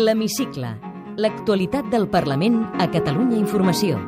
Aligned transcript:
L'Hemicicle. 0.00 0.68
L'actualitat 1.20 1.90
del 1.92 2.06
Parlament 2.08 2.54
a 2.80 2.86
Catalunya 2.88 3.36
Informació. 3.36 3.98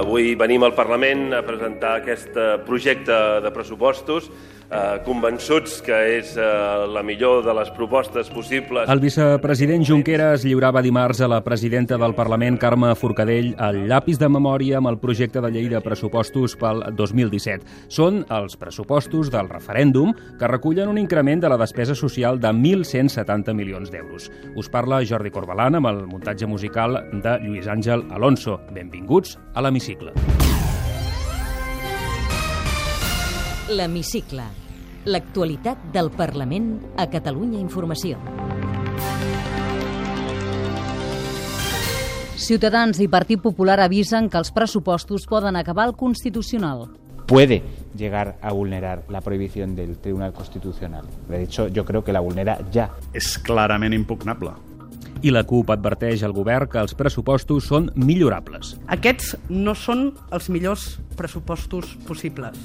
Avui 0.00 0.32
venim 0.40 0.64
al 0.64 0.72
Parlament 0.72 1.34
a 1.36 1.42
presentar 1.44 1.98
aquest 1.98 2.32
eh, 2.32 2.46
projecte 2.64 3.18
de 3.44 3.52
pressupostos 3.52 4.30
eh, 4.74 4.98
convençuts 5.06 5.78
que 5.84 5.96
és 6.18 6.34
eh, 6.36 6.44
la 6.90 7.02
millor 7.06 7.44
de 7.46 7.54
les 7.56 7.70
propostes 7.76 8.30
possibles. 8.34 8.88
El 8.90 9.02
vicepresident 9.02 9.84
Junqueras 9.86 10.44
lliurava 10.46 10.82
dimarts 10.84 11.22
a 11.24 11.30
la 11.30 11.40
presidenta 11.46 11.98
del 12.00 12.14
Parlament, 12.14 12.58
Carme 12.60 12.94
Forcadell, 12.98 13.54
el 13.68 13.84
llapis 13.88 14.18
de 14.20 14.28
memòria 14.28 14.80
amb 14.80 14.90
el 14.90 14.98
projecte 15.02 15.42
de 15.44 15.52
llei 15.54 15.68
de 15.72 15.82
pressupostos 15.84 16.56
pel 16.60 16.82
2017. 16.96 17.88
Són 17.88 18.22
els 18.34 18.58
pressupostos 18.60 19.30
del 19.32 19.50
referèndum 19.52 20.14
que 20.40 20.50
recullen 20.50 20.90
un 20.90 20.98
increment 20.98 21.42
de 21.44 21.52
la 21.52 21.60
despesa 21.60 21.94
social 21.94 22.40
de 22.40 22.50
1.170 22.52 23.54
milions 23.54 23.92
d'euros. 23.92 24.30
Us 24.56 24.70
parla 24.72 25.02
Jordi 25.06 25.32
Corbalan 25.34 25.80
amb 25.80 25.92
el 25.92 26.04
muntatge 26.10 26.48
musical 26.50 26.98
de 27.12 27.38
Lluís 27.44 27.68
Àngel 27.70 28.06
Alonso. 28.14 28.58
Benvinguts 28.74 29.38
a 29.54 29.64
l'Hemicicle. 29.64 30.14
L'Hemicicle. 33.68 34.63
L'actualitat 35.04 35.90
del 35.92 36.08
Parlament 36.16 36.78
a 36.96 37.04
Catalunya 37.12 37.58
Informació. 37.60 38.16
Ciutadans 42.40 42.98
i 43.00 43.08
Partit 43.08 43.40
Popular 43.44 43.78
avisen 43.84 44.30
que 44.32 44.40
els 44.40 44.50
pressupostos 44.52 45.26
poden 45.28 45.56
acabar 45.56 45.84
al 45.88 45.96
Constitucional. 45.96 46.88
puede 47.26 47.62
llegar 47.96 48.36
a 48.42 48.52
vulnerar 48.52 49.04
la 49.08 49.20
prohibición 49.20 49.74
del 49.74 49.98
Tribunal 49.98 50.32
Constitucional. 50.32 51.04
De 51.28 51.42
hecho, 51.42 51.68
yo 51.68 51.84
creo 51.84 52.04
que 52.04 52.12
la 52.12 52.20
vulnera 52.20 52.58
ya. 52.70 52.90
és 53.12 53.38
clarament 53.38 53.94
impugnable. 53.94 54.52
I 55.22 55.30
la 55.30 55.44
CUP 55.44 55.70
adverteix 55.70 56.22
al 56.22 56.32
govern 56.32 56.68
que 56.68 56.78
els 56.78 56.94
pressupostos 56.94 57.64
són 57.64 57.90
millorables. 57.94 58.74
Aquests 58.88 59.38
no 59.48 59.74
són 59.74 60.12
els 60.30 60.50
millors 60.50 60.98
pressupostos 61.16 61.96
possibles. 62.06 62.58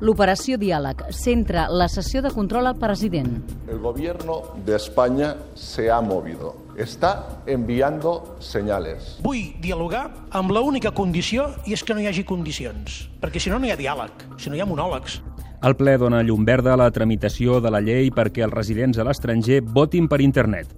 L'operació 0.00 0.56
Diàleg 0.56 1.02
centra 1.12 1.66
la 1.68 1.84
sessió 1.92 2.22
de 2.24 2.30
control 2.32 2.70
al 2.70 2.78
president. 2.80 3.34
El 3.68 3.80
gobierno 3.80 4.40
de 4.64 4.76
España 4.76 5.34
se 5.54 5.90
ha 5.90 6.00
movido. 6.00 6.56
Está 6.74 7.42
enviando 7.44 8.38
señales. 8.40 9.18
Vull 9.20 9.60
dialogar 9.60 10.06
amb 10.30 10.56
l'única 10.56 10.94
condició 10.96 11.50
i 11.68 11.76
és 11.76 11.84
que 11.84 11.92
no 11.92 12.00
hi 12.00 12.08
hagi 12.08 12.24
condicions, 12.24 13.10
perquè 13.20 13.44
si 13.44 13.52
no 13.52 13.60
no 13.60 13.68
hi 13.68 13.74
ha 13.74 13.76
diàleg, 13.76 14.24
si 14.40 14.48
no 14.48 14.56
hi 14.56 14.64
ha 14.64 14.70
monòlegs. 14.72 15.20
El 15.60 15.76
ple 15.76 15.98
dona 16.00 16.22
llum 16.24 16.48
verda 16.48 16.72
a 16.72 16.80
la 16.80 16.88
tramitació 16.88 17.60
de 17.60 17.68
la 17.68 17.84
llei 17.84 18.08
perquè 18.08 18.46
els 18.48 18.56
residents 18.56 18.96
a 18.96 19.04
l'estranger 19.04 19.60
votin 19.60 20.08
per 20.08 20.22
internet. 20.24 20.72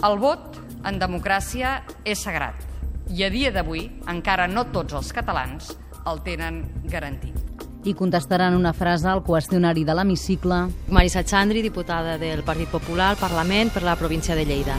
El 0.00 0.16
vot 0.16 0.56
en 0.88 0.96
democràcia 0.96 1.82
és 2.00 2.24
sagrat 2.24 2.64
i 3.12 3.28
a 3.28 3.28
dia 3.28 3.52
d'avui 3.52 3.90
encara 4.08 4.48
no 4.48 4.70
tots 4.72 4.96
els 4.96 5.12
catalans 5.12 5.74
el 6.08 6.24
tenen 6.24 6.64
garantit. 6.88 7.43
I 7.84 7.92
contestaran 7.92 8.56
una 8.56 8.72
frase 8.72 9.10
al 9.10 9.20
qüestionari 9.24 9.84
de 9.84 9.94
l'hemicicle. 9.94 10.62
Marisa 10.88 11.24
Chandri, 11.24 11.60
diputada 11.62 12.16
del 12.18 12.42
Partit 12.42 12.70
Popular 12.72 13.10
al 13.12 13.20
Parlament 13.20 13.74
per 13.74 13.82
la 13.84 13.96
província 13.96 14.34
de 14.34 14.46
Lleida. 14.48 14.78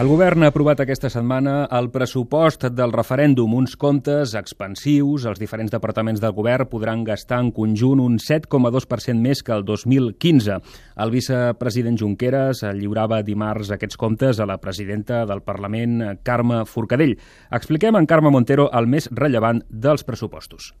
El 0.00 0.08
govern 0.08 0.42
ha 0.42 0.48
aprovat 0.48 0.80
aquesta 0.82 1.10
setmana 1.12 1.66
el 1.78 1.90
pressupost 1.92 2.64
del 2.72 2.92
referèndum, 2.92 3.52
uns 3.54 3.76
comptes 3.76 4.32
expansius. 4.34 5.26
Els 5.28 5.40
diferents 5.40 5.72
departaments 5.72 6.20
del 6.20 6.32
govern 6.36 6.68
podran 6.68 7.04
gastar 7.04 7.38
en 7.44 7.50
conjunt 7.56 8.00
un 8.00 8.16
7,2% 8.18 9.20
més 9.20 9.44
que 9.44 9.52
el 9.52 9.66
2015. 9.68 10.60
El 11.04 11.12
vicepresident 11.12 12.00
Junqueras 12.00 12.64
lliurava 12.76 13.22
dimarts 13.22 13.70
aquests 13.76 14.00
comptes 14.00 14.40
a 14.40 14.48
la 14.48 14.56
presidenta 14.60 15.26
del 15.28 15.44
Parlament, 15.44 16.00
Carme 16.24 16.64
Forcadell. 16.64 17.18
Expliquem 17.52 18.00
en 18.00 18.08
Carme 18.08 18.32
Montero 18.32 18.70
el 18.72 18.88
més 18.88 19.12
rellevant 19.12 19.62
dels 19.68 20.08
pressupostos. 20.08 20.72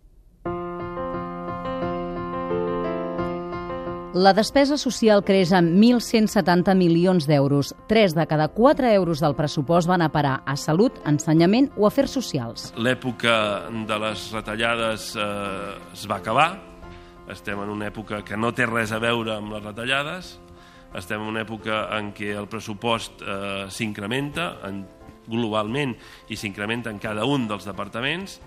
La 4.12 4.34
despesa 4.36 4.76
social 4.76 5.22
creix 5.24 5.54
en 5.56 5.70
1.170 5.80 6.74
milions 6.76 7.24
d'euros. 7.24 7.70
Tres 7.88 8.12
de 8.12 8.26
cada 8.28 8.50
quatre 8.52 8.90
euros 8.92 9.22
del 9.24 9.32
pressupost 9.32 9.88
van 9.88 10.04
a 10.04 10.10
parar 10.12 10.42
a 10.44 10.52
salut, 10.60 10.98
ensenyament 11.08 11.70
o 11.80 11.86
afers 11.88 12.12
socials. 12.12 12.66
L'època 12.76 13.70
de 13.72 13.98
les 14.04 14.26
retallades 14.36 15.14
eh, 15.16 15.96
es 15.96 16.04
va 16.10 16.20
acabar. 16.20 16.50
Estem 17.32 17.64
en 17.64 17.72
una 17.72 17.88
època 17.88 18.20
que 18.20 18.36
no 18.36 18.52
té 18.52 18.68
res 18.68 18.92
a 18.92 19.00
veure 19.00 19.38
amb 19.38 19.56
les 19.56 19.64
retallades. 19.64 20.34
Estem 20.92 21.24
en 21.24 21.32
una 21.32 21.46
època 21.46 21.86
en 21.96 22.12
què 22.12 22.34
el 22.36 22.50
pressupost 22.52 23.24
eh, 23.24 23.64
s'incrementa 23.72 24.58
en, 24.68 24.84
globalment 25.22 25.94
i 26.28 26.36
s'incrementa 26.36 26.90
en 26.90 26.98
cada 26.98 27.24
un 27.24 27.46
dels 27.48 27.64
departaments 27.68 28.40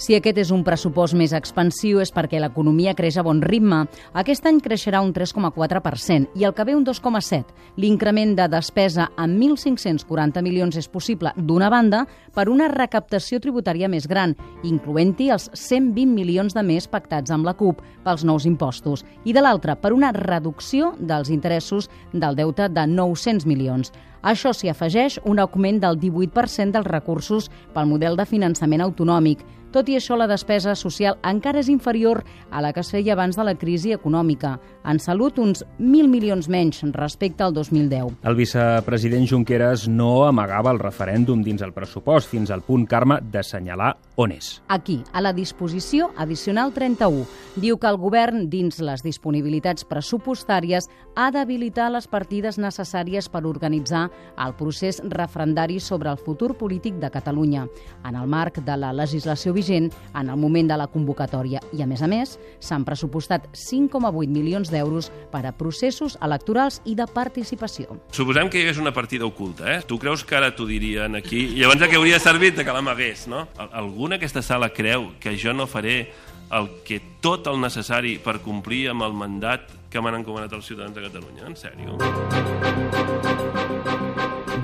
Si 0.00 0.14
aquest 0.16 0.38
és 0.40 0.48
un 0.48 0.62
pressupost 0.64 1.12
més 1.12 1.34
expansiu 1.36 1.98
és 2.00 2.08
perquè 2.16 2.38
l'economia 2.40 2.94
creix 2.96 3.18
a 3.20 3.24
bon 3.26 3.42
ritme. 3.44 3.82
Aquest 4.16 4.46
any 4.48 4.56
creixerà 4.64 5.02
un 5.04 5.12
3,4% 5.12 6.40
i 6.40 6.46
el 6.48 6.54
que 6.56 6.64
ve 6.64 6.72
un 6.72 6.86
2,7%. 6.88 7.52
L'increment 7.76 8.32
de 8.38 8.46
despesa 8.48 9.10
en 9.20 9.36
1.540 9.36 10.40
milions 10.40 10.80
és 10.80 10.88
possible, 10.88 11.34
d'una 11.36 11.68
banda, 11.68 12.06
per 12.32 12.48
una 12.48 12.70
recaptació 12.72 13.42
tributària 13.44 13.92
més 13.92 14.08
gran, 14.08 14.32
incloent-hi 14.64 15.28
els 15.36 15.50
120 15.52 16.16
milions 16.16 16.56
de 16.56 16.64
més 16.64 16.88
pactats 16.88 17.30
amb 17.30 17.44
la 17.44 17.54
CUP 17.60 17.84
pels 18.00 18.24
nous 18.24 18.48
impostos, 18.48 19.04
i 19.28 19.36
de 19.36 19.44
l'altra, 19.44 19.76
per 19.76 19.92
una 19.92 20.14
reducció 20.16 20.94
dels 20.98 21.28
interessos 21.28 21.90
del 22.14 22.40
deute 22.40 22.72
de 22.72 22.86
900 22.88 23.44
milions. 23.44 23.92
A 24.20 24.34
això 24.34 24.52
s'hi 24.52 24.68
afegeix 24.68 25.16
un 25.24 25.38
augment 25.40 25.78
del 25.80 25.96
18% 26.00 26.74
dels 26.74 26.88
recursos 26.88 27.48
pel 27.74 27.88
model 27.88 28.18
de 28.20 28.26
finançament 28.28 28.84
autonòmic. 28.84 29.40
Tot 29.70 29.86
i 29.86 29.94
això, 29.94 30.16
la 30.18 30.26
despesa 30.26 30.74
social 30.74 31.20
encara 31.22 31.60
és 31.62 31.68
inferior 31.70 32.24
a 32.50 32.62
la 32.64 32.72
que 32.74 32.82
es 32.82 32.90
feia 32.90 33.14
abans 33.14 33.36
de 33.38 33.44
la 33.46 33.54
crisi 33.54 33.92
econòmica. 33.94 34.56
En 34.82 34.98
salut, 34.98 35.38
uns 35.38 35.62
1.000 35.78 36.10
milions 36.10 36.48
menys 36.50 36.82
respecte 36.96 37.46
al 37.46 37.54
2010. 37.54 38.16
El 38.26 38.38
vicepresident 38.38 39.28
Junqueras 39.30 39.86
no 39.86 40.24
amagava 40.26 40.74
el 40.74 40.82
referèndum 40.82 41.44
dins 41.46 41.62
el 41.62 41.74
pressupost 41.76 42.32
fins 42.32 42.50
al 42.50 42.64
punt, 42.66 42.88
Carme, 42.90 43.20
d'assenyalar 43.22 43.92
on 44.20 44.32
és. 44.34 44.60
Aquí, 44.68 44.98
a 45.12 45.22
la 45.24 45.32
disposició 45.32 46.10
addicional 46.20 46.74
31, 46.76 47.24
diu 47.56 47.78
que 47.80 47.88
el 47.88 47.96
govern, 47.96 48.44
dins 48.52 48.78
les 48.84 49.02
disponibilitats 49.02 49.84
pressupostàries, 49.88 50.88
ha 51.16 51.30
d'habilitar 51.32 51.88
les 51.92 52.06
partides 52.10 52.58
necessàries 52.60 53.28
per 53.32 53.42
organitzar 53.48 54.08
el 54.38 54.54
procés 54.58 55.00
referendari 55.08 55.78
sobre 55.80 56.10
el 56.10 56.18
futur 56.18 56.54
polític 56.58 56.98
de 57.00 57.10
Catalunya, 57.10 57.66
en 58.04 58.16
el 58.16 58.26
marc 58.28 58.60
de 58.64 58.76
la 58.76 58.92
legislació 58.92 59.52
vigent 59.56 59.90
en 60.14 60.28
el 60.30 60.36
moment 60.36 60.68
de 60.70 60.76
la 60.76 60.86
convocatòria. 60.90 61.60
I, 61.72 61.82
a 61.82 61.86
més 61.88 62.02
a 62.02 62.08
més, 62.10 62.36
s'han 62.60 62.84
pressupostat 62.84 63.48
5,8 63.56 64.28
milions 64.28 64.70
d'euros 64.70 65.10
per 65.32 65.44
a 65.48 65.52
processos 65.56 66.18
electorals 66.22 66.80
i 66.84 66.94
de 66.98 67.06
participació. 67.10 67.96
Suposem 68.12 68.50
que 68.50 68.60
hi 68.60 68.66
hagués 68.66 68.78
una 68.82 68.92
partida 68.92 69.24
oculta, 69.26 69.66
eh? 69.76 69.80
Tu 69.86 69.98
creus 69.98 70.24
que 70.24 70.36
ara 70.36 70.52
t'ho 70.54 70.66
dirien 70.68 71.16
aquí? 71.16 71.46
I 71.56 71.62
llavors 71.64 71.80
què 71.88 71.96
hauria 71.96 72.20
servit 72.20 72.58
de 72.58 72.64
que 72.66 72.74
l'amagués, 72.76 73.26
no? 73.30 73.46
Al- 73.56 73.70
Algú 73.80 74.09
en 74.10 74.16
aquesta 74.18 74.42
sala 74.42 74.72
creu 74.74 75.12
que 75.22 75.36
jo 75.38 75.52
no 75.54 75.68
faré 75.70 76.10
el 76.50 76.66
que 76.82 76.98
tot 77.22 77.46
el 77.46 77.60
necessari 77.62 78.16
per 78.18 78.40
complir 78.42 78.88
amb 78.90 79.06
el 79.06 79.14
mandat 79.14 79.70
que 79.90 80.02
m'han 80.02 80.18
encomanat 80.18 80.50
els 80.56 80.66
ciutadans 80.66 80.96
de 80.96 81.04
Catalunya? 81.04 81.46
En 81.46 81.54
sèrio? 81.54 81.94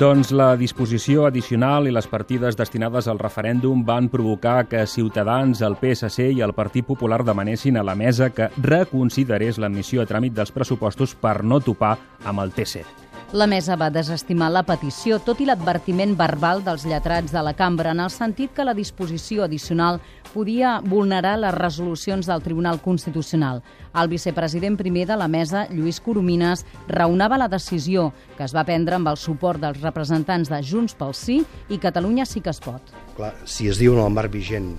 Doncs 0.03 0.35
la 0.35 0.51
disposició 0.59 1.29
addicional 1.31 1.87
i 1.87 1.95
les 1.95 2.11
partides 2.11 2.59
destinades 2.59 3.07
al 3.07 3.23
referèndum 3.23 3.87
van 3.87 4.11
provocar 4.11 4.67
que 4.67 4.83
Ciutadans, 4.91 5.63
el 5.63 5.79
PSC 5.79 6.33
i 6.35 6.43
el 6.43 6.53
Partit 6.53 6.85
Popular 6.85 7.23
demanessin 7.25 7.79
a 7.79 7.87
la 7.87 7.95
mesa 7.95 8.33
que 8.35 8.51
reconsiderés 8.59 9.63
l'admissió 9.63 10.03
a 10.03 10.11
tràmit 10.11 10.35
dels 10.35 10.51
pressupostos 10.51 11.15
per 11.15 11.45
no 11.45 11.63
topar 11.63 11.95
amb 12.27 12.43
el 12.43 12.51
TC. 12.51 13.06
La 13.33 13.49
mesa 13.51 13.75
va 13.75 13.89
desestimar 13.91 14.53
la 14.55 14.61
petició, 14.63 15.17
tot 15.19 15.41
i 15.43 15.49
l'advertiment 15.49 16.13
verbal 16.15 16.61
dels 16.63 16.85
lletrats 16.87 17.35
de 17.35 17.43
la 17.43 17.57
cambra, 17.59 17.91
en 17.91 18.05
el 18.05 18.13
sentit 18.15 18.53
que 18.55 18.63
la 18.65 18.75
disposició 18.75 19.43
addicional 19.43 19.99
podia 20.31 20.77
vulnerar 20.79 21.35
les 21.43 21.55
resolucions 21.59 22.31
del 22.31 22.45
Tribunal 22.47 22.79
Constitucional. 22.85 23.65
El 23.99 24.15
vicepresident 24.15 24.79
primer 24.79 25.09
de 25.11 25.19
la 25.19 25.27
mesa, 25.27 25.67
Lluís 25.75 25.99
Coromines, 25.99 26.63
raonava 26.87 27.43
la 27.43 27.51
decisió 27.51 28.13
que 28.37 28.47
es 28.47 28.55
va 28.55 28.65
prendre 28.65 28.95
amb 28.95 29.11
el 29.11 29.19
suport 29.19 29.59
dels 29.59 29.83
representants 29.83 30.53
de 30.53 30.63
Junts 30.63 30.95
pel 30.95 31.17
Sí 31.19 31.43
i 31.69 31.83
Catalunya 31.83 32.31
sí 32.31 32.41
que 32.41 32.55
es 32.55 32.63
pot. 32.63 32.95
Clar, 33.19 33.35
si 33.45 33.67
es 33.67 33.83
diu 33.83 33.99
en 33.99 34.07
el 34.07 34.15
marc 34.15 34.31
vigent 34.31 34.77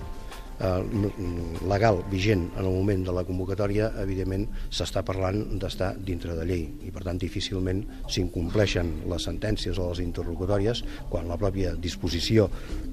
legal 0.58 2.02
vigent 2.10 2.48
en 2.56 2.64
el 2.64 2.72
moment 2.72 3.04
de 3.06 3.14
la 3.14 3.24
convocatòria, 3.26 3.92
evidentment 4.02 4.46
s'està 4.74 5.04
parlant 5.06 5.58
d'estar 5.60 5.92
dintre 6.02 6.34
de 6.38 6.46
llei 6.48 6.64
i 6.86 6.90
per 6.94 7.04
tant 7.06 7.20
difícilment 7.20 7.84
s'incompleixen 8.10 8.92
les 9.10 9.28
sentències 9.30 9.78
o 9.78 9.90
les 9.92 10.02
interlocutòries 10.04 10.82
quan 11.12 11.30
la 11.30 11.38
pròpia 11.40 11.76
disposició 11.78 12.48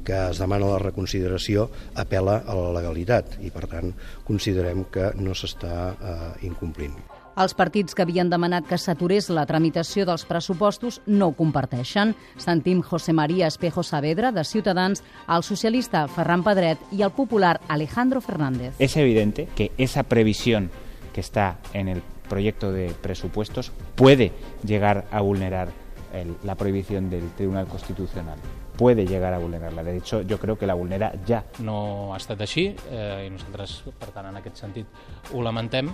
que 0.05 0.17
es 0.29 0.41
demana 0.41 0.69
la 0.75 0.79
reconsideració 0.83 1.69
apela 1.95 2.41
a 2.45 2.57
la 2.59 2.71
legalitat 2.77 3.39
i 3.41 3.51
per 3.55 3.65
tant 3.71 3.93
considerem 4.27 4.85
que 4.93 5.11
no 5.17 5.33
s'està 5.33 5.75
eh, 5.93 6.31
incomplint. 6.49 7.14
Els 7.35 7.53
partits 7.53 7.95
que 7.95 8.05
havien 8.05 8.29
demanat 8.31 8.67
que 8.69 8.77
s'aturés 8.79 9.27
la 9.29 9.43
tramitació 9.45 10.05
dels 10.07 10.23
pressupostos 10.25 11.01
no 11.05 11.27
ho 11.27 11.35
comparteixen. 11.35 12.13
Sentim 12.39 12.81
José 12.81 13.11
María 13.11 13.47
Espejo 13.51 13.83
Saavedra, 13.83 14.31
de 14.31 14.45
Ciutadans, 14.47 15.03
el 15.27 15.43
socialista 15.43 16.07
Ferran 16.07 16.45
Pedret 16.47 16.79
i 16.95 17.03
el 17.03 17.11
popular 17.11 17.59
Alejandro 17.67 18.21
Fernández. 18.21 18.75
Es 18.79 18.95
evidente 18.95 19.49
que 19.55 19.71
esa 19.77 20.03
previsión 20.03 20.71
que 21.13 21.19
está 21.19 21.57
en 21.73 21.89
el 21.89 22.01
proyecto 22.29 22.71
de 22.71 22.93
presupuestos 23.01 23.71
puede 23.95 24.31
llegar 24.63 25.05
a 25.11 25.21
vulnerar 25.21 25.69
el, 26.13 26.35
la 26.43 26.55
prohibición 26.55 27.09
del 27.09 27.29
Tribunal 27.31 27.67
Constitucional 27.67 28.39
puede 28.75 29.05
llegar 29.05 29.33
a 29.33 29.37
vulnerarla. 29.37 29.83
De 29.83 29.97
hecho, 29.97 30.21
yo 30.21 30.39
creo 30.39 30.57
que 30.57 30.67
la 30.67 30.73
vulnera 30.73 31.13
ja. 31.27 31.43
No 31.59 32.13
ha 32.13 32.17
estat 32.19 32.41
així 32.43 32.67
eh, 32.91 33.25
i 33.27 33.31
nosaltres, 33.31 33.77
per 33.99 34.11
tant, 34.15 34.29
en 34.29 34.39
aquest 34.41 34.61
sentit 34.61 35.31
ho 35.33 35.43
lamentem, 35.43 35.91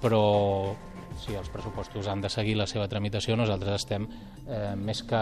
però 0.00 0.22
si 1.20 1.34
els 1.36 1.50
pressupostos 1.52 2.08
han 2.08 2.22
de 2.24 2.30
seguir 2.32 2.56
la 2.56 2.66
seva 2.70 2.86
tramitació, 2.88 3.36
nosaltres 3.36 3.82
estem 3.82 4.06
eh, 4.48 4.72
més 4.76 5.02
que 5.04 5.20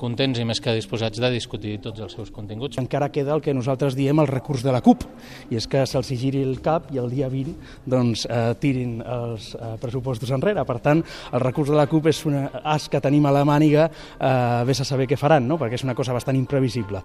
contents 0.00 0.40
i 0.40 0.44
més 0.44 0.60
que 0.60 0.74
disposats 0.76 1.20
de 1.22 1.30
discutir 1.32 1.76
tots 1.84 2.02
els 2.02 2.16
seus 2.16 2.32
continguts. 2.34 2.80
Encara 2.80 3.10
queda 3.14 3.34
el 3.36 3.42
que 3.44 3.54
nosaltres 3.54 3.96
diem 3.96 4.20
el 4.20 4.28
recurs 4.28 4.64
de 4.66 4.74
la 4.74 4.82
CUP, 4.84 5.06
i 5.50 5.58
és 5.60 5.68
que 5.70 5.84
se'ls 5.88 6.12
giri 6.18 6.42
el 6.42 6.58
cap 6.64 6.90
i 6.92 7.00
el 7.00 7.08
dia 7.12 7.30
20 7.32 7.88
doncs, 7.88 8.26
eh, 8.26 8.42
tirin 8.60 8.98
els 9.00 9.52
eh, 9.54 9.72
pressupostos 9.82 10.34
enrere. 10.34 10.66
Per 10.68 10.78
tant, 10.84 11.04
el 11.32 11.44
recurs 11.44 11.72
de 11.72 11.78
la 11.78 11.88
CUP 11.90 12.10
és 12.12 12.24
una 12.28 12.48
as 12.62 12.90
que 12.92 13.00
tenim 13.00 13.26
a 13.26 13.34
la 13.34 13.46
màniga, 13.48 13.88
eh, 14.18 14.36
vés 14.68 14.82
a 14.82 14.88
saber 14.88 15.08
què 15.08 15.20
faran, 15.20 15.48
no? 15.48 15.60
perquè 15.60 15.80
és 15.80 15.86
una 15.88 15.96
cosa 15.98 16.16
bastant 16.16 16.36
imprevisible. 16.36 17.04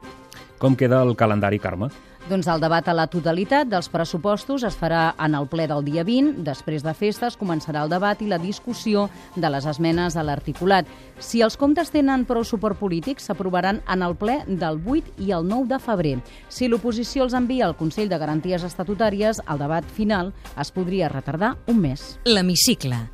Com 0.58 0.76
queda 0.76 1.04
el 1.06 1.16
calendari, 1.16 1.60
Carme? 1.62 1.92
Doncs 2.28 2.48
el 2.52 2.60
debat 2.60 2.88
a 2.92 2.94
la 2.98 3.06
totalitat 3.08 3.70
dels 3.72 3.88
pressupostos 3.88 4.66
es 4.68 4.76
farà 4.76 5.14
en 5.24 5.36
el 5.38 5.46
ple 5.48 5.64
del 5.70 5.86
dia 5.86 6.04
20. 6.04 6.42
Després 6.44 6.84
de 6.84 6.92
festes 6.98 7.38
començarà 7.40 7.86
el 7.86 7.94
debat 7.94 8.20
i 8.20 8.28
la 8.28 8.40
discussió 8.42 9.06
de 9.38 9.48
les 9.54 9.64
esmenes 9.70 10.18
a 10.18 10.26
l'articulat. 10.28 10.90
Si 11.24 11.40
els 11.46 11.56
comptes 11.56 11.94
tenen 11.94 12.26
prou 12.28 12.44
suport 12.44 12.76
polític, 12.82 13.24
s'aprovaran 13.24 13.80
en 13.88 14.04
el 14.04 14.18
ple 14.20 14.42
del 14.48 14.82
8 14.84 15.16
i 15.24 15.32
el 15.32 15.48
9 15.48 15.72
de 15.72 15.80
febrer. 15.80 16.16
Si 16.50 16.68
l'oposició 16.68 17.24
els 17.24 17.38
envia 17.38 17.70
al 17.70 17.78
Consell 17.80 18.12
de 18.12 18.20
Garanties 18.20 18.66
Estatutàries, 18.68 19.40
el 19.48 19.64
debat 19.64 19.88
final 19.88 20.34
es 20.60 20.74
podria 20.76 21.14
retardar 21.14 21.56
un 21.72 21.80
mes. 21.86 22.18
L'hemicicle. 22.28 23.06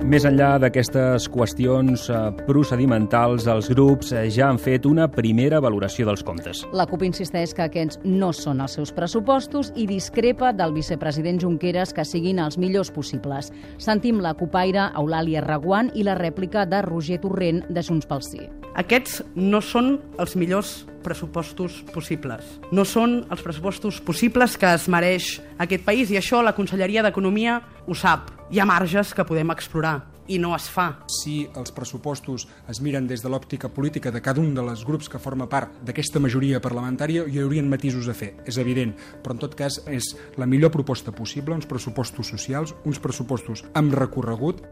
Més 0.00 0.24
enllà 0.24 0.54
d'aquestes 0.56 1.26
qüestions 1.28 2.06
eh, 2.08 2.18
procedimentals, 2.46 3.44
els 3.52 3.68
grups 3.68 4.14
eh, 4.16 4.24
ja 4.32 4.48
han 4.48 4.56
fet 4.58 4.86
una 4.88 5.04
primera 5.12 5.60
valoració 5.60 6.06
dels 6.08 6.24
comptes. 6.24 6.62
La 6.72 6.86
CUP 6.88 7.04
insisteix 7.04 7.52
que 7.54 7.66
aquests 7.66 8.00
no 8.06 8.30
són 8.32 8.62
els 8.64 8.78
seus 8.78 8.94
pressupostos 8.96 9.70
i 9.76 9.84
discrepa 9.90 10.54
del 10.56 10.72
vicepresident 10.72 11.42
Junqueras 11.44 11.92
que 11.92 12.06
siguin 12.08 12.40
els 12.40 12.56
millors 12.58 12.90
possibles. 12.90 13.52
Sentim 13.78 14.24
la 14.24 14.32
cupaire 14.34 14.88
Eulàlia 14.96 15.44
Raguant 15.44 15.92
i 15.94 16.06
la 16.08 16.16
rèplica 16.18 16.64
de 16.64 16.80
Roger 16.88 17.20
Torrent 17.20 17.66
de 17.68 17.84
Junts 17.84 18.08
pel 18.08 18.24
Sí. 18.24 18.48
Aquests 18.80 19.20
no 19.36 19.60
són 19.60 19.98
els 20.18 20.36
millors 20.38 20.74
pressupostos 21.04 21.82
possibles. 21.92 22.58
No 22.72 22.84
són 22.88 23.24
els 23.28 23.44
pressupostos 23.44 24.00
possibles 24.00 24.56
que 24.56 24.74
es 24.74 24.88
mereix 24.88 25.36
aquest 25.58 25.84
país 25.84 26.10
i 26.10 26.20
això 26.20 26.40
la 26.42 26.56
Conselleria 26.56 27.04
d'Economia 27.04 27.60
ho 27.86 27.94
sap. 27.94 28.39
Hi 28.50 28.58
ha 28.58 28.64
marges 28.66 29.12
que 29.14 29.22
podem 29.22 29.52
explorar 29.52 30.00
i 30.26 30.36
no 30.42 30.48
es 30.56 30.64
fa. 30.74 31.04
Si 31.06 31.44
els 31.54 31.70
pressupostos 31.70 32.48
es 32.72 32.80
miren 32.82 33.06
des 33.06 33.22
de 33.22 33.30
l'òptica 33.30 33.68
política 33.70 34.10
de 34.10 34.18
cada 34.26 34.42
un 34.42 34.56
dels 34.56 34.82
grups 34.88 35.06
que 35.06 35.20
forma 35.22 35.46
part 35.46 35.76
d'aquesta 35.86 36.18
majoria 36.18 36.58
parlamentària, 36.58 37.28
hi 37.30 37.38
haurien 37.38 37.70
matisos 37.70 38.08
a 38.10 38.16
fer, 38.18 38.32
és 38.50 38.58
evident, 38.58 38.96
però 39.22 39.36
en 39.36 39.42
tot 39.44 39.54
cas 39.54 39.78
és 39.86 40.10
la 40.34 40.50
millor 40.50 40.74
proposta 40.74 41.14
possible, 41.14 41.54
uns 41.54 41.70
pressupostos 41.70 42.34
socials, 42.34 42.74
uns 42.82 42.98
pressupostos 42.98 43.62
amb 43.78 43.94
recorregut, 43.94 44.64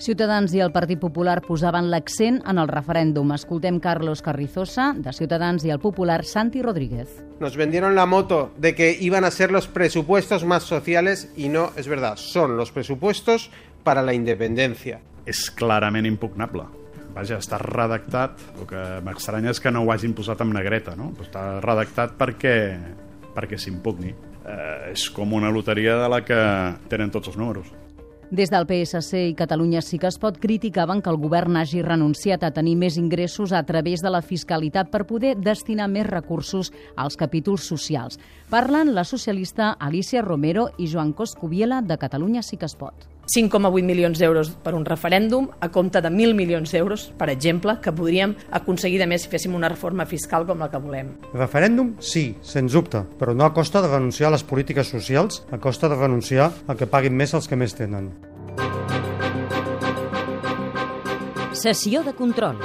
Ciutadans 0.00 0.54
i 0.56 0.62
el 0.64 0.70
Partit 0.72 0.96
Popular 0.96 1.42
posaven 1.44 1.90
l'accent 1.92 2.38
en 2.48 2.56
el 2.56 2.70
referèndum. 2.70 3.34
Escoltem 3.34 3.76
Carlos 3.84 4.22
Carrizosa, 4.24 4.94
de 4.96 5.12
Ciutadans, 5.12 5.66
i 5.68 5.74
el 5.74 5.78
popular 5.78 6.22
Santi 6.24 6.62
Rodríguez. 6.64 7.18
Nos 7.38 7.58
vendieron 7.60 7.94
la 7.94 8.06
moto 8.06 8.50
de 8.56 8.74
que 8.74 8.96
iban 8.98 9.26
a 9.26 9.30
ser 9.30 9.52
los 9.52 9.68
presupuestos 9.68 10.46
más 10.46 10.62
sociales 10.62 11.30
y 11.36 11.50
no 11.50 11.72
es 11.76 11.86
verdad. 11.86 12.16
Son 12.16 12.56
los 12.56 12.72
presupuestos 12.72 13.50
para 13.84 14.00
la 14.00 14.14
independencia. 14.14 15.02
És 15.28 15.50
clarament 15.52 16.08
impugnable. 16.08 16.64
Vaja, 17.12 17.36
està 17.36 17.58
redactat, 17.60 18.40
el 18.56 18.64
que 18.70 18.86
m'estranya 19.04 19.52
és 19.52 19.60
que 19.60 19.68
no 19.68 19.84
ho 19.84 19.92
hagin 19.92 20.16
posat 20.16 20.40
amb 20.40 20.56
negreta, 20.56 20.96
no? 20.96 21.10
Està 21.20 21.60
redactat 21.60 22.16
perquè, 22.16 22.56
perquè 23.36 23.60
s'impugni. 23.60 24.16
Eh, 24.48 24.94
és 24.94 25.10
com 25.12 25.36
una 25.36 25.52
loteria 25.52 26.00
de 26.00 26.08
la 26.08 26.24
que 26.24 26.40
tenen 26.88 27.12
tots 27.12 27.28
els 27.28 27.36
números. 27.36 27.68
Des 28.30 28.46
del 28.46 28.62
PSC 28.62 29.24
i 29.26 29.34
Catalunya 29.34 29.80
sí 29.82 29.98
que 29.98 30.06
es 30.06 30.16
pot 30.22 30.36
criticaven 30.38 31.00
que 31.02 31.10
el 31.10 31.18
govern 31.18 31.58
hagi 31.58 31.82
renunciat 31.82 32.46
a 32.46 32.52
tenir 32.54 32.76
més 32.78 32.94
ingressos 33.00 33.50
a 33.50 33.64
través 33.66 34.04
de 34.06 34.14
la 34.14 34.22
fiscalitat 34.22 34.92
per 34.92 35.02
poder 35.10 35.34
destinar 35.34 35.90
més 35.90 36.06
recursos 36.06 36.70
als 36.94 37.18
capítols 37.18 37.66
socials. 37.66 38.22
Parlen 38.48 38.94
la 38.94 39.02
socialista 39.02 39.72
Alicia 39.72 40.22
Romero 40.22 40.68
i 40.78 40.86
Joan 40.86 41.10
Coscubiela 41.12 41.82
de 41.82 41.98
Catalunya 41.98 42.46
sí 42.46 42.56
que 42.56 42.70
es 42.70 42.78
pot. 42.78 43.09
5,8 43.30 43.86
milions 43.86 44.18
d'euros 44.18 44.50
per 44.64 44.74
un 44.74 44.84
referèndum 44.86 45.48
a 45.60 45.68
compte 45.70 46.00
de 46.02 46.10
1.000 46.10 46.34
milions 46.34 46.72
d'euros, 46.72 47.10
per 47.18 47.30
exemple, 47.30 47.76
que 47.82 47.94
podríem 47.94 48.34
aconseguir 48.50 48.98
de 48.98 49.06
més 49.06 49.22
si 49.22 49.30
féssim 49.30 49.54
una 49.54 49.70
reforma 49.70 50.06
fiscal 50.06 50.46
com 50.48 50.58
la 50.58 50.70
que 50.72 50.80
volem. 50.82 51.12
Referèndum, 51.34 51.94
sí, 52.02 52.34
sens 52.42 52.74
dubte, 52.74 53.04
però 53.20 53.36
no 53.36 53.46
a 53.46 53.54
costa 53.54 53.82
de 53.84 53.92
renunciar 53.92 54.30
a 54.30 54.34
les 54.34 54.46
polítiques 54.46 54.90
socials, 54.90 55.44
a 55.52 55.60
costa 55.62 55.88
de 55.88 56.00
renunciar 56.00 56.50
a 56.66 56.74
que 56.74 56.90
paguin 56.90 57.14
més 57.14 57.34
els 57.38 57.46
que 57.46 57.58
més 57.60 57.76
tenen. 57.78 58.10
Sessió 61.54 62.02
de 62.02 62.14
control. 62.16 62.58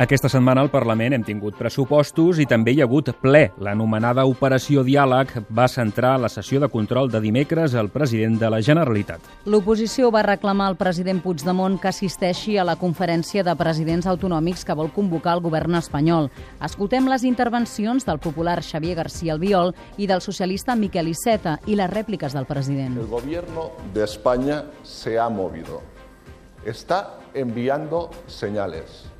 Aquesta 0.00 0.30
setmana 0.32 0.62
al 0.64 0.70
Parlament 0.72 1.12
hem 1.12 1.24
tingut 1.26 1.58
pressupostos 1.58 2.38
i 2.40 2.46
també 2.48 2.72
hi 2.72 2.78
ha 2.80 2.86
hagut 2.86 3.10
ple. 3.20 3.42
L'anomenada 3.60 4.24
Operació 4.24 4.80
Diàleg 4.86 5.34
va 5.52 5.66
centrar 5.68 6.14
la 6.16 6.30
sessió 6.32 6.62
de 6.62 6.70
control 6.72 7.10
de 7.12 7.20
dimecres 7.20 7.74
al 7.76 7.90
president 7.92 8.38
de 8.40 8.48
la 8.48 8.62
Generalitat. 8.64 9.20
L'oposició 9.44 10.08
va 10.08 10.24
reclamar 10.24 10.70
al 10.70 10.78
president 10.80 11.20
Puigdemont 11.20 11.76
que 11.76 11.92
assisteixi 11.92 12.56
a 12.56 12.64
la 12.64 12.78
conferència 12.80 13.44
de 13.44 13.56
presidents 13.60 14.08
autonòmics 14.08 14.64
que 14.64 14.78
vol 14.80 14.88
convocar 14.96 15.36
el 15.36 15.44
govern 15.44 15.76
espanyol. 15.76 16.30
Escoltem 16.64 17.12
les 17.12 17.28
intervencions 17.28 18.08
del 18.08 18.18
popular 18.18 18.62
Xavier 18.64 18.96
García 18.96 19.36
Albiol 19.36 19.74
i 19.98 20.08
del 20.08 20.24
socialista 20.24 20.72
Miquel 20.72 21.12
Iceta 21.12 21.58
i 21.66 21.76
les 21.76 21.92
rèpliques 21.92 22.32
del 22.32 22.48
president. 22.48 22.96
El 22.96 23.12
gobierno 23.12 23.72
de 23.92 24.04
España 24.04 24.64
se 24.82 25.18
ha 25.18 25.28
movido. 25.28 25.82
Está 26.64 27.18
enviando 27.34 28.08
señales. 28.26 29.11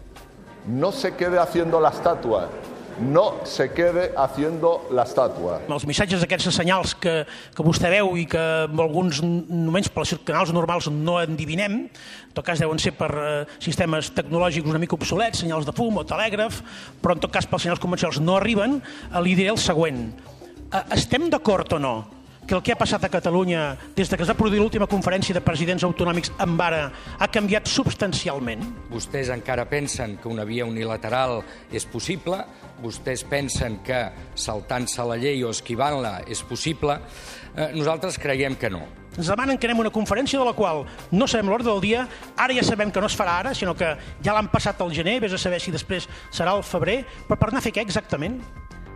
No 0.66 0.92
se 0.92 1.14
quede 1.16 1.38
haciendo 1.38 1.80
la 1.80 1.90
estatua, 1.90 2.48
no 3.00 3.40
se 3.44 3.72
quede 3.72 4.12
haciendo 4.16 4.86
la 4.92 5.02
estatua. 5.02 5.58
Els 5.66 5.86
missatges 5.88 6.22
d'aquests 6.22 6.54
senyals 6.54 6.94
que, 6.94 7.22
que 7.26 7.66
vostè 7.66 7.90
veu 7.90 8.14
i 8.20 8.26
que 8.30 8.42
en 8.68 8.82
alguns 8.82 9.22
moments 9.24 9.90
pels 9.92 10.14
canals 10.26 10.52
normals 10.54 10.88
no 10.92 11.18
endivinem, 11.22 11.78
en 11.88 12.36
tot 12.36 12.46
cas 12.46 12.62
deuen 12.62 12.80
ser 12.82 12.94
per 12.98 13.10
eh, 13.10 13.34
sistemes 13.62 14.12
tecnològics 14.14 14.70
una 14.70 14.80
mica 14.82 14.98
obsolets, 14.98 15.42
senyals 15.42 15.66
de 15.66 15.74
fum 15.76 15.98
o 15.98 16.06
telègraf, 16.06 16.62
però 17.02 17.16
en 17.16 17.24
tot 17.24 17.34
cas 17.34 17.48
pels 17.48 17.66
senyals 17.66 17.82
convencionals 17.82 18.22
no 18.22 18.38
arriben, 18.38 18.80
li 19.24 19.36
diré 19.38 19.50
el 19.54 19.60
següent. 19.60 20.10
Eh, 20.70 20.84
estem 20.94 21.30
d'acord 21.32 21.74
o 21.74 21.82
no 21.82 21.96
que 22.46 22.54
el 22.54 22.62
que 22.62 22.72
ha 22.74 22.78
passat 22.78 23.04
a 23.04 23.10
Catalunya 23.12 23.76
des 23.96 24.10
de 24.10 24.16
que 24.16 24.24
es 24.24 24.30
va 24.30 24.36
produir 24.38 24.60
l'última 24.60 24.88
conferència 24.90 25.34
de 25.34 25.42
presidents 25.44 25.84
autonòmics 25.86 26.32
en 26.42 26.56
vara 26.58 26.86
ha 27.18 27.28
canviat 27.30 27.68
substancialment? 27.70 28.64
Vostès 28.90 29.30
encara 29.34 29.68
pensen 29.70 30.16
que 30.22 30.28
una 30.28 30.44
via 30.48 30.66
unilateral 30.66 31.40
és 31.72 31.86
possible, 31.86 32.40
vostès 32.82 33.22
pensen 33.28 33.78
que 33.86 34.02
saltant-se 34.34 35.06
la 35.06 35.20
llei 35.20 35.44
o 35.44 35.52
esquivant-la 35.54 36.22
és 36.26 36.42
possible, 36.42 36.98
eh, 37.54 37.70
nosaltres 37.74 38.18
creiem 38.18 38.56
que 38.56 38.70
no. 38.70 38.82
Ens 39.12 39.28
demanen 39.28 39.58
que 39.60 39.68
anem 39.68 39.82
a 39.82 39.84
una 39.84 39.92
conferència 39.92 40.40
de 40.40 40.44
la 40.46 40.54
qual 40.56 40.86
no 41.12 41.26
sabem 41.28 41.50
l'ordre 41.52 41.68
del 41.68 41.82
dia, 41.84 42.06
ara 42.36 42.54
ja 42.56 42.64
sabem 42.64 42.90
que 42.90 43.00
no 43.00 43.10
es 43.10 43.16
farà 43.18 43.38
ara, 43.42 43.54
sinó 43.54 43.74
que 43.76 43.90
ja 44.24 44.32
l'han 44.32 44.48
passat 44.48 44.80
al 44.80 44.92
gener, 44.92 45.18
vés 45.20 45.36
a 45.36 45.38
saber 45.38 45.60
si 45.60 45.70
després 45.70 46.08
serà 46.32 46.56
al 46.56 46.64
febrer, 46.64 47.02
però 47.28 47.36
per 47.36 47.50
anar 47.50 47.60
a 47.60 47.66
fer 47.66 47.74
què 47.76 47.84
exactament? 47.84 48.40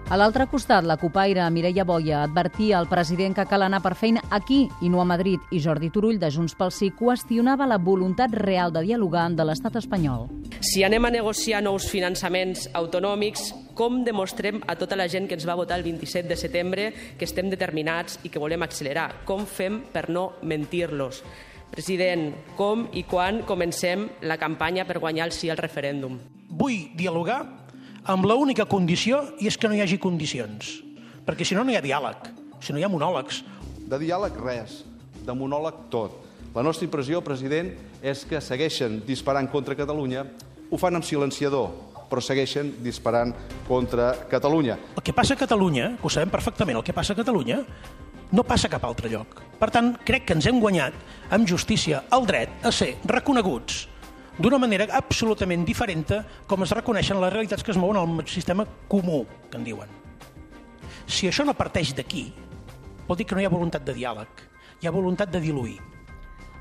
A 0.07 0.15
l'altre 0.15 0.45
costat, 0.47 0.85
la 0.87 0.95
copaire 1.01 1.43
Mireia 1.51 1.83
Boia 1.83 2.21
advertia 2.23 2.77
al 2.79 2.87
president 2.87 3.33
que 3.35 3.45
cal 3.51 3.65
anar 3.67 3.81
per 3.83 3.97
feina 3.99 4.21
aquí 4.31 4.61
i 4.79 4.87
no 4.89 5.01
a 5.03 5.07
Madrid 5.11 5.43
i 5.51 5.59
Jordi 5.59 5.89
Turull 5.91 6.21
de 6.23 6.29
Junts 6.31 6.55
pel 6.55 6.71
Sí 6.71 6.93
qüestionava 6.95 7.67
la 7.67 7.81
voluntat 7.83 8.31
real 8.39 8.71
de 8.71 8.85
dialogar 8.87 9.25
de 9.35 9.49
l'estat 9.49 9.81
espanyol. 9.83 10.29
Si 10.63 10.85
anem 10.87 11.09
a 11.09 11.11
negociar 11.11 11.65
nous 11.67 11.91
finançaments 11.91 12.69
autonòmics, 12.73 13.51
com 13.75 14.05
demostrem 14.07 14.63
a 14.71 14.79
tota 14.79 14.95
la 14.95 15.09
gent 15.11 15.27
que 15.27 15.35
ens 15.35 15.49
va 15.49 15.59
votar 15.59 15.81
el 15.81 15.83
27 15.83 16.31
de 16.31 16.39
setembre 16.39 16.87
que 17.19 17.27
estem 17.27 17.51
determinats 17.51 18.21
i 18.23 18.31
que 18.31 18.39
volem 18.39 18.63
accelerar? 18.63 19.25
Com 19.27 19.43
fem 19.43 19.83
per 19.91 20.07
no 20.07 20.37
mentir-los? 20.47 21.25
President, 21.75 22.31
com 22.55 22.87
i 22.95 23.03
quan 23.11 23.43
comencem 23.43 24.07
la 24.23 24.39
campanya 24.39 24.87
per 24.87 25.01
guanyar 25.03 25.27
el 25.27 25.35
sí 25.35 25.51
al 25.51 25.59
referèndum? 25.59 26.21
Vull 26.47 26.93
dialogar 26.95 27.66
amb 28.07 28.27
l'única 28.27 28.67
condició 28.71 29.23
i 29.43 29.49
és 29.51 29.59
que 29.59 29.69
no 29.69 29.75
hi 29.75 29.83
hagi 29.83 29.99
condicions. 29.99 30.77
Perquè 31.27 31.47
si 31.47 31.57
no, 31.59 31.65
no 31.67 31.75
hi 31.75 31.79
ha 31.79 31.83
diàleg, 31.85 32.31
si 32.63 32.73
no 32.73 32.79
hi 32.79 32.87
ha 32.87 32.91
monòlegs. 32.93 33.43
De 33.87 33.99
diàleg 33.99 34.39
res, 34.43 34.85
de 35.27 35.35
monòleg 35.35 35.87
tot. 35.91 36.23
La 36.55 36.63
nostra 36.65 36.87
impressió, 36.87 37.21
president, 37.21 37.73
és 38.01 38.23
que 38.25 38.41
segueixen 38.41 39.03
disparant 39.07 39.51
contra 39.53 39.77
Catalunya, 39.77 40.25
ho 40.71 40.79
fan 40.81 40.97
amb 40.97 41.05
silenciador, 41.05 41.69
però 42.07 42.23
segueixen 42.23 42.77
disparant 42.83 43.35
contra 43.67 44.13
Catalunya. 44.31 44.79
El 44.97 45.05
que 45.05 45.15
passa 45.15 45.35
a 45.35 45.43
Catalunya, 45.43 45.97
que 45.99 46.07
ho 46.07 46.13
sabem 46.13 46.33
perfectament, 46.33 46.79
el 46.79 46.87
que 46.87 46.95
passa 46.97 47.13
a 47.13 47.19
Catalunya, 47.19 47.61
no 48.33 48.43
passa 48.47 48.71
a 48.71 48.73
cap 48.73 48.87
altre 48.87 49.11
lloc. 49.11 49.43
Per 49.59 49.69
tant, 49.75 49.93
crec 50.07 50.25
que 50.27 50.35
ens 50.39 50.47
hem 50.49 50.59
guanyat 50.63 50.95
amb 51.35 51.47
justícia 51.47 52.05
el 52.15 52.27
dret 52.27 52.67
a 52.67 52.73
ser 52.75 52.97
reconeguts 53.07 53.85
d'una 54.39 54.59
manera 54.61 54.87
absolutament 54.99 55.65
diferent 55.65 56.05
com 56.47 56.63
es 56.63 56.75
reconeixen 56.77 57.21
les 57.23 57.33
realitats 57.33 57.65
que 57.65 57.73
es 57.73 57.81
mouen 57.81 57.97
al 57.97 58.27
sistema 58.29 58.67
comú, 58.89 59.25
que 59.51 59.57
en 59.57 59.65
diuen. 59.65 59.89
Si 61.07 61.29
això 61.29 61.47
no 61.47 61.55
parteix 61.57 61.95
d'aquí, 61.97 62.29
vol 63.07 63.17
dir 63.17 63.27
que 63.27 63.35
no 63.35 63.41
hi 63.41 63.47
ha 63.49 63.53
voluntat 63.53 63.85
de 63.87 63.95
diàleg, 63.97 64.43
hi 64.83 64.89
ha 64.89 64.93
voluntat 64.93 65.31
de 65.33 65.41
diluir. 65.41 65.79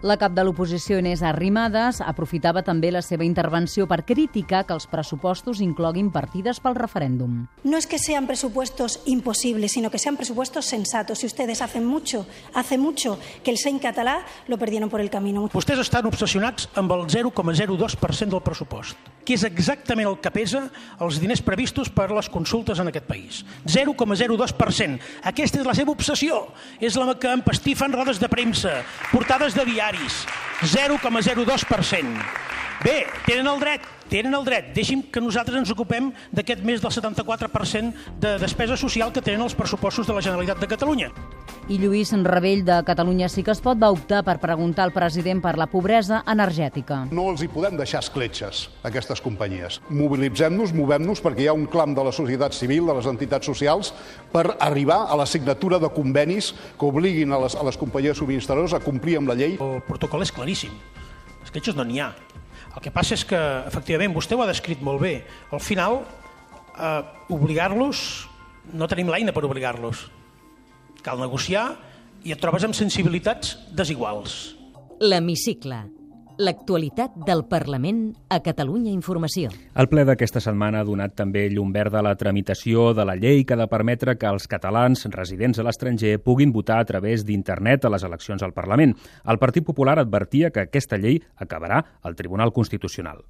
La 0.03 0.17
cap 0.19 0.33
de 0.35 0.43
l'oposició, 0.43 0.99
Inés 0.99 1.23
Arrimadas, 1.23 2.01
aprofitava 2.03 2.61
també 2.67 2.91
la 2.91 3.01
seva 3.01 3.23
intervenció 3.25 3.87
per 3.87 4.03
criticar 4.05 4.65
que 4.67 4.75
els 4.75 4.85
pressupostos 4.91 5.61
incloguin 5.63 6.11
partides 6.11 6.59
pel 6.61 6.75
referèndum. 6.75 7.45
No 7.63 7.77
es 7.79 7.87
que 7.87 7.97
sean 7.97 8.27
presupuestos 8.27 8.99
imposibles, 9.05 9.71
sino 9.71 9.89
que 9.89 9.97
sean 9.97 10.17
presupuestos 10.17 10.65
sensatos. 10.65 11.19
Si 11.19 11.25
ustedes 11.25 11.61
hacen 11.61 11.85
mucho, 11.85 12.27
hace 12.53 12.77
mucho 12.77 13.17
que 13.43 13.51
el 13.51 13.57
SEIN 13.57 13.79
català 13.79 14.25
lo 14.47 14.59
perdieron 14.59 14.89
por 14.89 15.01
el 15.01 15.09
camino. 15.09 15.47
Vostès 15.53 15.79
estan 15.79 16.05
obsessionats 16.05 16.69
amb 16.75 16.91
el 16.91 17.07
0,02% 17.07 18.29
del 18.29 18.43
pressupost, 18.43 18.99
que 19.25 19.39
és 19.39 19.47
exactament 19.47 20.11
el 20.11 20.19
que 20.19 20.29
pesa 20.29 20.67
els 20.99 21.21
diners 21.23 21.41
previstos 21.41 21.89
per 21.89 22.11
les 22.11 22.29
consultes 22.29 22.77
en 22.77 22.91
aquest 22.91 23.07
país. 23.07 23.41
0,02%. 23.65 24.99
Aquesta 25.23 25.63
és 25.63 25.65
la 25.65 25.73
seva 25.73 25.95
obsessió. 25.95 26.43
És 26.77 26.99
la 26.99 27.15
que 27.17 27.31
empastifen 27.31 27.95
rodes 27.95 28.19
de 28.19 28.29
premsa, 28.29 28.83
portades 29.11 29.55
de 29.55 29.65
diari, 29.65 29.84
salaris, 29.85 30.25
0,02%. 30.61 32.23
Bé, 32.83 33.05
tenen 33.25 33.47
el 33.47 33.59
dret, 33.59 33.81
tenen 34.09 34.35
el 34.37 34.45
dret. 34.45 34.73
Deixi'm 34.75 35.05
que 35.11 35.23
nosaltres 35.23 35.57
ens 35.61 35.71
ocupem 35.73 36.11
d'aquest 36.35 36.63
més 36.65 36.83
del 36.83 36.93
74% 36.93 38.19
de 38.21 38.35
despesa 38.41 38.77
social 38.77 39.13
que 39.13 39.23
tenen 39.25 39.45
els 39.45 39.55
pressupostos 39.57 40.07
de 40.07 40.15
la 40.15 40.23
Generalitat 40.25 40.61
de 40.61 40.69
Catalunya. 40.69 41.11
I 41.65 41.79
Lluís 41.81 42.11
Rebell 42.13 42.61
de 42.61 42.75
Catalunya 42.85 43.25
Sí 43.29 43.41
que 43.41 43.49
es 43.49 43.61
pot 43.61 43.79
va 43.81 43.89
optar 43.89 44.21
per 44.23 44.37
preguntar 44.37 44.83
al 44.85 44.93
president 44.93 45.41
per 45.41 45.55
la 45.57 45.65
pobresa 45.65 46.21
energètica. 46.29 47.07
No 47.09 47.25
els 47.31 47.41
hi 47.41 47.49
podem 47.49 47.77
deixar 47.79 48.03
escletxes, 48.05 48.67
aquestes 48.85 49.21
companyies. 49.21 49.79
Mobilitzem-nos, 49.89 50.75
movem-nos, 50.77 51.23
perquè 51.25 51.45
hi 51.45 51.49
ha 51.49 51.57
un 51.57 51.65
clam 51.65 51.95
de 51.97 52.05
la 52.05 52.13
societat 52.13 52.53
civil, 52.53 52.85
de 52.85 52.97
les 52.99 53.09
entitats 53.09 53.49
socials, 53.49 53.95
per 54.31 54.45
arribar 54.59 55.07
a 55.09 55.17
la 55.17 55.25
signatura 55.25 55.79
de 55.81 55.89
convenis 55.89 56.53
que 56.77 56.85
obliguin 56.85 57.33
a 57.33 57.41
les, 57.47 57.57
a 57.57 57.65
les 57.65 57.81
companyies 57.81 58.21
subministradores 58.21 58.77
a 58.77 58.83
complir 58.85 59.17
amb 59.17 59.33
la 59.33 59.39
llei. 59.39 59.57
El 59.57 59.81
protocol 59.89 60.21
és 60.21 60.33
claríssim. 60.35 60.77
Escletxes 61.45 61.77
no 61.77 61.85
n'hi 61.87 62.01
ha. 62.03 62.13
El 62.75 62.83
que 62.83 62.91
passa 62.91 63.15
és 63.15 63.23
que, 63.27 63.39
efectivament, 63.69 64.13
vostè 64.15 64.35
ho 64.35 64.43
ha 64.43 64.49
descrit 64.49 64.81
molt 64.83 65.01
bé. 65.01 65.15
Al 65.55 65.63
final, 65.63 66.01
eh, 66.75 67.01
obligar-los, 67.31 68.27
no 68.73 68.87
tenim 68.91 69.09
l'eina 69.09 69.31
per 69.31 69.45
obligar-los. 69.47 70.09
Cal 71.05 71.19
negociar 71.19 71.69
i 72.25 72.33
et 72.33 72.41
trobes 72.41 72.65
amb 72.65 72.75
sensibilitats 72.75 73.55
desiguals. 73.71 74.55
L'hemicicle 74.99 75.83
L'actualitat 76.37 77.13
del 77.23 77.45
Parlament 77.47 78.09
a 78.27 78.41
Catalunya 78.43 78.91
Informació. 78.91 79.51
El 79.79 79.87
ple 79.87 80.03
d'aquesta 80.07 80.41
setmana 80.43 80.81
ha 80.81 80.87
donat 80.87 81.13
també 81.15 81.45
llum 81.53 81.71
verda 81.71 82.01
a 82.01 82.03
la 82.03 82.15
tramitació 82.19 82.89
de 82.97 83.05
la 83.07 83.15
llei 83.15 83.45
que 83.45 83.55
ha 83.55 83.61
de 83.61 83.69
permetre 83.71 84.17
que 84.19 84.27
els 84.27 84.49
catalans 84.51 85.05
residents 85.13 85.59
a 85.59 85.63
l'estranger 85.63 86.17
puguin 86.19 86.51
votar 86.51 86.81
a 86.81 86.89
través 86.89 87.23
d'internet 87.23 87.85
a 87.85 87.93
les 87.93 88.03
eleccions 88.03 88.43
al 88.43 88.51
Parlament. 88.51 88.97
El 89.23 89.39
Partit 89.39 89.63
Popular 89.63 89.99
advertia 89.99 90.51
que 90.51 90.67
aquesta 90.67 90.99
llei 90.99 91.21
acabarà 91.37 91.79
al 92.03 92.19
Tribunal 92.19 92.51
Constitucional. 92.51 93.23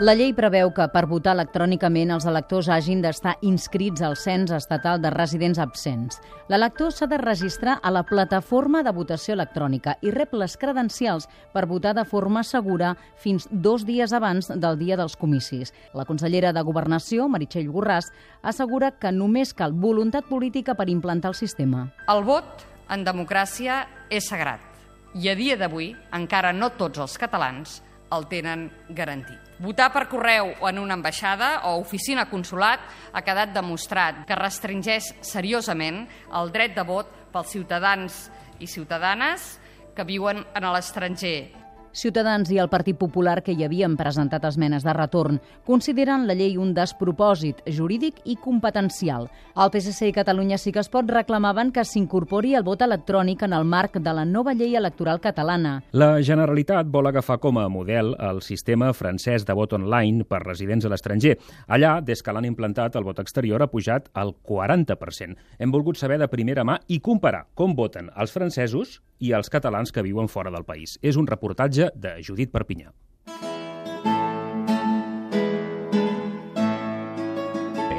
La 0.00 0.14
llei 0.16 0.30
preveu 0.32 0.70
que 0.72 0.86
per 0.88 1.02
votar 1.04 1.34
electrònicament 1.36 2.08
els 2.14 2.24
electors 2.24 2.70
hagin 2.72 3.02
d'estar 3.04 3.34
inscrits 3.44 4.00
al 4.00 4.14
cens 4.16 4.48
estatal 4.56 4.96
de 5.02 5.10
residents 5.12 5.58
absents. 5.60 6.22
L'elector 6.48 6.94
s'ha 6.96 7.04
de 7.04 7.18
registrar 7.20 7.74
a 7.84 7.90
la 7.92 8.00
plataforma 8.08 8.80
de 8.80 8.94
votació 8.96 9.34
electrònica 9.36 9.98
i 10.00 10.08
rep 10.14 10.32
les 10.40 10.54
credencials 10.56 11.26
per 11.52 11.66
votar 11.68 11.92
de 11.98 12.06
forma 12.08 12.40
segura 12.48 12.94
fins 13.20 13.44
dos 13.52 13.84
dies 13.84 14.14
abans 14.16 14.48
del 14.48 14.80
dia 14.80 14.96
dels 14.96 15.18
comicis. 15.20 15.74
La 15.92 16.08
consellera 16.08 16.54
de 16.56 16.64
Governació, 16.64 17.28
Meritxell 17.28 17.68
Borràs, 17.68 18.08
assegura 18.40 18.94
que 18.96 19.12
només 19.12 19.52
cal 19.52 19.76
voluntat 19.76 20.24
política 20.32 20.78
per 20.80 20.88
implantar 20.88 21.34
el 21.34 21.36
sistema. 21.36 21.90
El 22.08 22.24
vot 22.24 22.64
en 22.88 23.04
democràcia 23.04 23.84
és 24.08 24.32
sagrat 24.32 24.64
i 25.12 25.28
a 25.28 25.36
dia 25.36 25.60
d'avui 25.60 25.92
encara 26.16 26.56
no 26.56 26.72
tots 26.80 27.04
els 27.04 27.20
catalans 27.20 27.82
el 28.10 28.26
tenen 28.30 28.66
garantit. 28.96 29.38
Votar 29.60 29.90
per 29.94 30.06
correu 30.10 30.54
o 30.60 30.68
en 30.68 30.80
una 30.82 30.96
ambaixada 30.98 31.50
o 31.70 31.76
oficina 31.80 32.26
consulat 32.30 32.82
ha 33.12 33.22
quedat 33.22 33.54
demostrat 33.54 34.24
que 34.26 34.38
restringeix 34.38 35.12
seriosament 35.20 36.06
el 36.40 36.52
dret 36.54 36.74
de 36.76 36.84
vot 36.86 37.10
pels 37.30 37.52
ciutadans 37.54 38.22
i 38.58 38.66
ciutadanes 38.66 39.56
que 39.94 40.06
viuen 40.06 40.42
en 40.54 40.70
l'estranger 40.72 41.59
Ciutadans 41.92 42.50
i 42.54 42.58
el 42.62 42.68
Partit 42.70 42.96
Popular, 42.96 43.40
que 43.42 43.50
hi 43.50 43.64
havien 43.66 43.96
presentat 43.98 44.44
esmenes 44.46 44.84
de 44.86 44.92
retorn, 44.94 45.40
consideren 45.66 46.28
la 46.28 46.36
llei 46.38 46.54
un 46.56 46.70
despropòsit 46.74 47.64
jurídic 47.66 48.20
i 48.30 48.36
competencial. 48.38 49.26
El 49.56 49.72
PSC 49.74 50.10
i 50.10 50.14
Catalunya 50.14 50.58
sí 50.58 50.70
que 50.70 50.82
es 50.84 50.90
pot 50.92 51.10
reclamaven 51.10 51.72
que 51.74 51.84
s'incorpori 51.84 52.54
el 52.54 52.66
vot 52.66 52.84
electrònic 52.86 53.42
en 53.42 53.56
el 53.58 53.66
marc 53.66 53.98
de 53.98 54.14
la 54.14 54.24
nova 54.24 54.54
llei 54.54 54.76
electoral 54.78 55.20
catalana. 55.20 55.80
La 55.90 56.12
Generalitat 56.22 56.86
vol 56.86 57.10
agafar 57.10 57.40
com 57.42 57.58
a 57.58 57.68
model 57.68 58.14
el 58.30 58.40
sistema 58.46 58.92
francès 58.94 59.44
de 59.46 59.58
vot 59.58 59.74
online 59.74 60.24
per 60.24 60.44
residents 60.46 60.86
a 60.86 60.94
l'estranger. 60.94 61.36
Allà, 61.66 61.98
des 62.00 62.22
que 62.22 62.32
l'han 62.32 62.46
implantat, 62.46 62.94
el 62.96 63.04
vot 63.04 63.18
exterior 63.18 63.62
ha 63.62 63.70
pujat 63.72 64.08
al 64.14 64.36
40%. 64.46 65.36
Hem 65.58 65.74
volgut 65.74 65.98
saber 65.98 66.22
de 66.22 66.30
primera 66.30 66.64
mà 66.64 66.78
i 66.86 67.00
comparar 67.00 67.48
com 67.54 67.74
voten 67.74 68.12
els 68.14 68.30
francesos 68.30 69.00
i 69.20 69.32
els 69.36 69.52
catalans 69.52 69.92
que 69.92 70.02
viuen 70.02 70.28
fora 70.28 70.50
del 70.50 70.64
país. 70.64 70.98
És 71.02 71.20
un 71.20 71.28
reportatge 71.28 71.92
de 71.94 72.16
Judit 72.26 72.50
Perpinyà. 72.50 72.90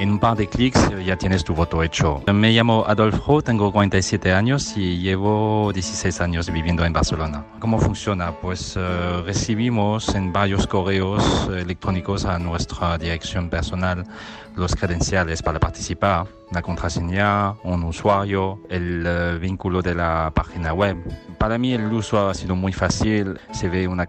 En 0.01 0.09
un 0.09 0.17
par 0.17 0.35
de 0.35 0.47
clics 0.47 0.89
ya 1.05 1.15
tienes 1.15 1.43
tu 1.43 1.53
voto 1.53 1.83
hecho. 1.83 2.23
Me 2.33 2.51
llamo 2.51 2.83
Adolfo, 2.87 3.43
tengo 3.43 3.71
47 3.71 4.33
años 4.33 4.75
y 4.75 4.97
llevo 4.97 5.71
16 5.71 6.21
años 6.21 6.51
viviendo 6.51 6.83
en 6.83 6.91
Barcelona. 6.91 7.45
¿Cómo 7.59 7.77
funciona? 7.77 8.31
Pues 8.31 8.75
uh, 8.75 9.21
recibimos 9.23 10.15
en 10.15 10.33
varios 10.33 10.65
correos 10.65 11.47
electrónicos 11.55 12.25
a 12.25 12.39
nuestra 12.39 12.97
dirección 12.97 13.51
personal 13.51 14.07
los 14.55 14.75
credenciales 14.75 15.41
para 15.41 15.59
participar, 15.59 16.27
la 16.51 16.61
contraseña, 16.61 17.53
un 17.63 17.83
usuario, 17.83 18.59
el 18.69 19.05
uh, 19.05 19.39
vínculo 19.39 19.81
de 19.81 19.95
la 19.95 20.31
página 20.35 20.73
web. 20.73 20.97
Para 21.37 21.57
mí 21.57 21.73
el 21.73 21.91
uso 21.91 22.29
ha 22.29 22.33
sido 22.33 22.55
muy 22.55 22.73
fácil, 22.73 23.39
se 23.51 23.69
ve 23.69 23.87
una 23.87 24.07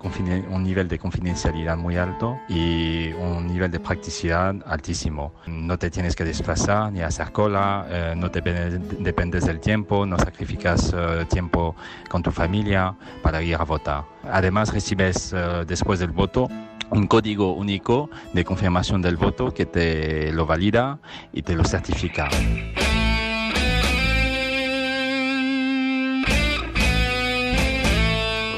un 0.50 0.64
nivel 0.64 0.88
de 0.88 0.98
confidencialidad 0.98 1.76
muy 1.76 1.96
alto 1.96 2.38
y 2.48 3.12
un 3.12 3.46
nivel 3.46 3.70
de 3.70 3.78
practicidad 3.78 4.56
altísimo. 4.66 5.32
No 5.46 5.78
te 5.78 5.90
tienes 5.90 6.16
que 6.16 6.24
desplazar 6.24 6.92
ni 6.92 7.00
hacer 7.00 7.30
cola, 7.30 7.86
eh, 7.88 8.14
no 8.16 8.30
te 8.30 8.40
dependes 8.40 9.46
del 9.46 9.60
tiempo, 9.60 10.04
no 10.04 10.18
sacrificas 10.18 10.92
uh, 10.92 11.24
tiempo 11.26 11.76
con 12.10 12.22
tu 12.22 12.32
familia 12.32 12.94
para 13.22 13.40
ir 13.42 13.54
a 13.54 13.64
votar. 13.64 14.04
Además 14.30 14.72
recibes 14.72 15.34
después 15.66 15.98
del 15.98 16.12
voto 16.12 16.48
un 16.90 17.06
código 17.06 17.52
único 17.52 18.10
de 18.32 18.44
confirmación 18.44 19.02
del 19.02 19.16
voto 19.16 19.52
que 19.52 19.66
te 19.66 20.32
lo 20.32 20.46
valida 20.46 20.98
y 21.32 21.42
te 21.42 21.54
lo 21.54 21.64
certifica. 21.64 22.28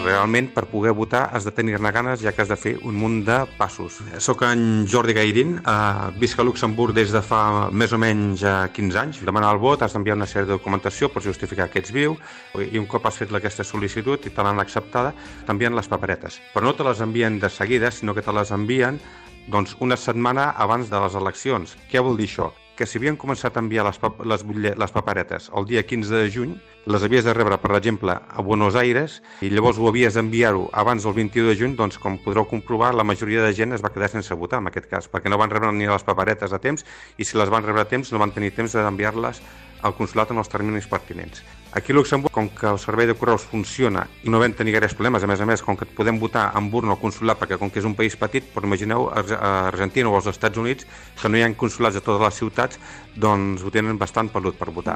Realment 0.05 0.51
per 0.55 0.67
poder 0.71 0.93
votar 0.95 1.25
has 1.35 1.47
de 1.49 1.53
tenir-ne 1.55 1.93
ganes 1.93 2.23
ja 2.23 2.33
que 2.33 2.45
has 2.45 2.51
de 2.53 2.59
fer 2.61 2.75
un 2.85 2.95
munt 3.01 3.23
de 3.27 3.41
passos. 3.59 3.99
Soc 4.23 4.45
en 4.47 4.87
Jordi 4.91 5.17
Gairin, 5.17 5.57
eh, 5.59 6.11
visc 6.21 6.39
a 6.39 6.47
Luxemburg 6.47 6.95
des 6.95 7.13
de 7.13 7.23
fa 7.23 7.71
més 7.73 7.93
o 7.93 7.99
menys 7.99 8.45
15 8.73 9.01
anys. 9.01 9.23
Demanar 9.25 9.55
el 9.55 9.63
vot 9.63 9.83
has 9.83 9.97
d'enviar 9.97 10.17
una 10.17 10.29
sèrie 10.31 10.47
de 10.47 10.59
documentació 10.59 11.11
per 11.13 11.25
justificar 11.25 11.69
que 11.71 11.81
ets 11.81 11.93
viu 11.93 12.17
i 12.61 12.79
un 12.79 12.87
cop 12.87 13.07
has 13.07 13.19
fet 13.19 13.33
aquesta 13.35 13.65
sol·licitud 13.65 14.27
i 14.27 14.31
te 14.31 14.43
l'han 14.43 14.61
acceptada, 14.61 15.15
t'envien 15.47 15.75
les 15.75 15.89
paperetes. 15.89 16.41
Però 16.55 16.65
no 16.65 16.75
te 16.75 16.85
les 16.85 17.01
envien 17.01 17.41
de 17.41 17.51
seguida, 17.51 17.91
sinó 17.91 18.15
que 18.15 18.23
te 18.23 18.33
les 18.33 18.51
envien 18.51 19.01
doncs, 19.49 19.77
una 19.81 19.97
setmana 19.97 20.51
abans 20.51 20.91
de 20.91 21.01
les 21.01 21.15
eleccions. 21.15 21.77
Què 21.91 22.01
vol 22.01 22.17
dir 22.17 22.31
això? 22.31 22.53
Que 22.77 22.87
si 22.87 22.99
havien 22.99 23.17
començat 23.21 23.57
a 23.57 23.63
enviar 23.63 23.85
les, 23.87 23.99
pap 24.03 24.21
les, 24.27 24.45
les 24.45 24.95
paperetes 24.95 25.51
el 25.57 25.67
dia 25.69 25.85
15 25.87 26.15
de 26.15 26.31
juny, 26.31 26.55
les 26.91 27.05
havies 27.07 27.25
de 27.25 27.33
rebre, 27.33 27.57
per 27.63 27.73
exemple, 27.79 28.13
a 28.13 28.43
Buenos 28.45 28.77
Aires 28.77 29.21
i 29.41 29.51
llavors 29.53 29.79
ho 29.79 29.89
havies 29.89 30.19
d'enviar-ho 30.19 30.67
abans 30.73 31.07
del 31.07 31.15
21 31.17 31.49
de 31.53 31.57
juny, 31.61 31.77
doncs 31.79 31.99
com 32.03 32.19
podreu 32.21 32.49
comprovar, 32.51 32.93
la 32.95 33.07
majoria 33.07 33.45
de 33.47 33.55
gent 33.57 33.73
es 33.73 33.85
va 33.85 33.93
quedar 33.95 34.11
sense 34.13 34.35
votar 34.35 34.61
en 34.61 34.73
aquest 34.73 34.91
cas, 34.91 35.09
perquè 35.11 35.33
no 35.33 35.41
van 35.41 35.53
rebre 35.55 35.73
ni 35.73 35.89
les 35.89 36.07
paperetes 36.07 36.53
a 36.53 36.61
temps 36.61 36.85
i 37.17 37.25
si 37.25 37.39
les 37.39 37.53
van 37.53 37.65
rebre 37.65 37.87
a 37.87 37.91
temps 37.91 38.13
no 38.13 38.21
van 38.23 38.35
tenir 38.35 38.53
temps 38.57 38.75
d'enviar-les 38.77 39.41
al 39.85 39.95
consulat 39.95 40.33
en 40.33 40.41
els 40.41 40.51
terminis 40.51 40.89
pertinents. 40.91 41.45
Aquí 41.75 41.93
a 41.93 41.97
Luxemburg, 41.97 42.33
com 42.33 42.49
que 42.49 42.69
el 42.71 42.79
servei 42.79 43.07
de 43.07 43.17
correus 43.19 43.45
funciona 43.51 44.07
i 44.23 44.31
no 44.31 44.41
vam 44.41 44.53
tenir 44.55 44.77
gaires 44.77 44.95
problemes, 44.95 45.25
a 45.25 45.29
més 45.31 45.41
a 45.43 45.47
més, 45.47 45.63
com 45.63 45.77
que 45.77 45.89
podem 45.91 46.21
votar 46.23 46.49
en 46.57 46.71
urna 46.73 46.95
al 46.95 47.01
consulat, 47.03 47.41
perquè 47.41 47.59
com 47.59 47.71
que 47.71 47.83
és 47.83 47.89
un 47.89 47.97
país 47.99 48.15
petit, 48.17 48.47
però 48.55 48.69
imagineu 48.69 49.09
a 49.11 49.25
Argentina 49.69 50.09
o 50.09 50.15
als 50.17 50.31
Estats 50.31 50.59
Units, 50.59 50.87
que 51.21 51.29
no 51.29 51.39
hi 51.39 51.43
ha 51.43 51.51
consulats 51.59 51.99
a 51.99 52.05
totes 52.05 52.23
les 52.23 52.39
ciutats, 52.39 52.79
doncs 53.15 53.67
ho 53.67 53.75
tenen 53.75 53.99
bastant 53.99 54.31
pelut 54.31 54.55
per 54.59 54.71
votar. 54.71 54.95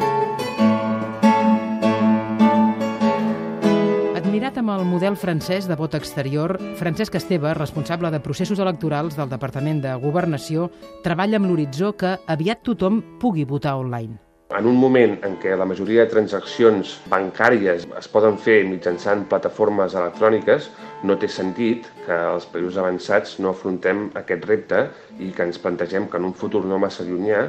Admirat 4.14 4.62
amb 4.62 4.70
el 4.76 4.86
model 4.86 5.18
francès 5.18 5.66
de 5.66 5.74
vot 5.74 5.98
exterior, 5.98 6.54
Francesc 6.78 7.18
Esteve, 7.18 7.56
responsable 7.58 8.12
de 8.14 8.22
processos 8.22 8.62
electorals 8.62 9.18
del 9.18 9.34
Departament 9.34 9.82
de 9.82 9.98
Governació, 9.98 10.70
treballa 11.02 11.42
amb 11.42 11.50
l'horitzó 11.50 11.96
que 11.98 12.14
aviat 12.30 12.62
tothom 12.62 13.02
pugui 13.18 13.42
votar 13.42 13.74
online. 13.82 14.27
En 14.48 14.64
un 14.64 14.78
moment 14.80 15.18
en 15.28 15.34
què 15.36 15.52
la 15.60 15.66
majoria 15.68 16.06
de 16.06 16.10
transaccions 16.14 16.94
bancàries 17.12 17.82
es 17.98 18.06
poden 18.08 18.38
fer 18.40 18.62
mitjançant 18.64 19.26
plataformes 19.28 19.92
electròniques, 19.92 20.70
no 21.04 21.18
té 21.20 21.28
sentit 21.28 21.84
que 22.06 22.16
els 22.30 22.46
països 22.48 22.78
avançats 22.80 23.36
no 23.44 23.52
afrontem 23.52 24.06
aquest 24.16 24.46
repte 24.48 24.80
i 25.20 25.28
que 25.36 25.44
ens 25.44 25.60
plantegem 25.60 26.08
que 26.08 26.16
en 26.16 26.30
un 26.30 26.32
futur 26.32 26.64
no 26.64 26.80
massa 26.80 27.04
llunyà 27.04 27.42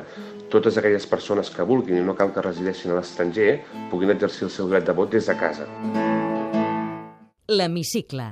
totes 0.51 0.75
aquelles 0.75 1.07
persones 1.07 1.53
que 1.55 1.63
vulguin 1.63 2.01
i 2.01 2.03
no 2.03 2.17
cal 2.19 2.33
que 2.35 2.43
resideixin 2.43 2.91
a 2.91 2.99
l'estranger 2.99 3.61
puguin 3.93 4.11
exercir 4.17 4.49
el 4.49 4.53
seu 4.57 4.67
dret 4.67 4.83
de 4.83 4.97
vot 4.99 5.15
des 5.15 5.31
de 5.31 5.39
casa. 5.39 5.69
L'Hemicicle. 7.47 8.27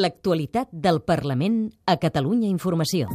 L'actualitat 0.00 0.72
del 0.72 1.04
Parlament 1.04 1.66
a 1.84 2.00
Catalunya 2.00 2.48
Informació. 2.48 3.12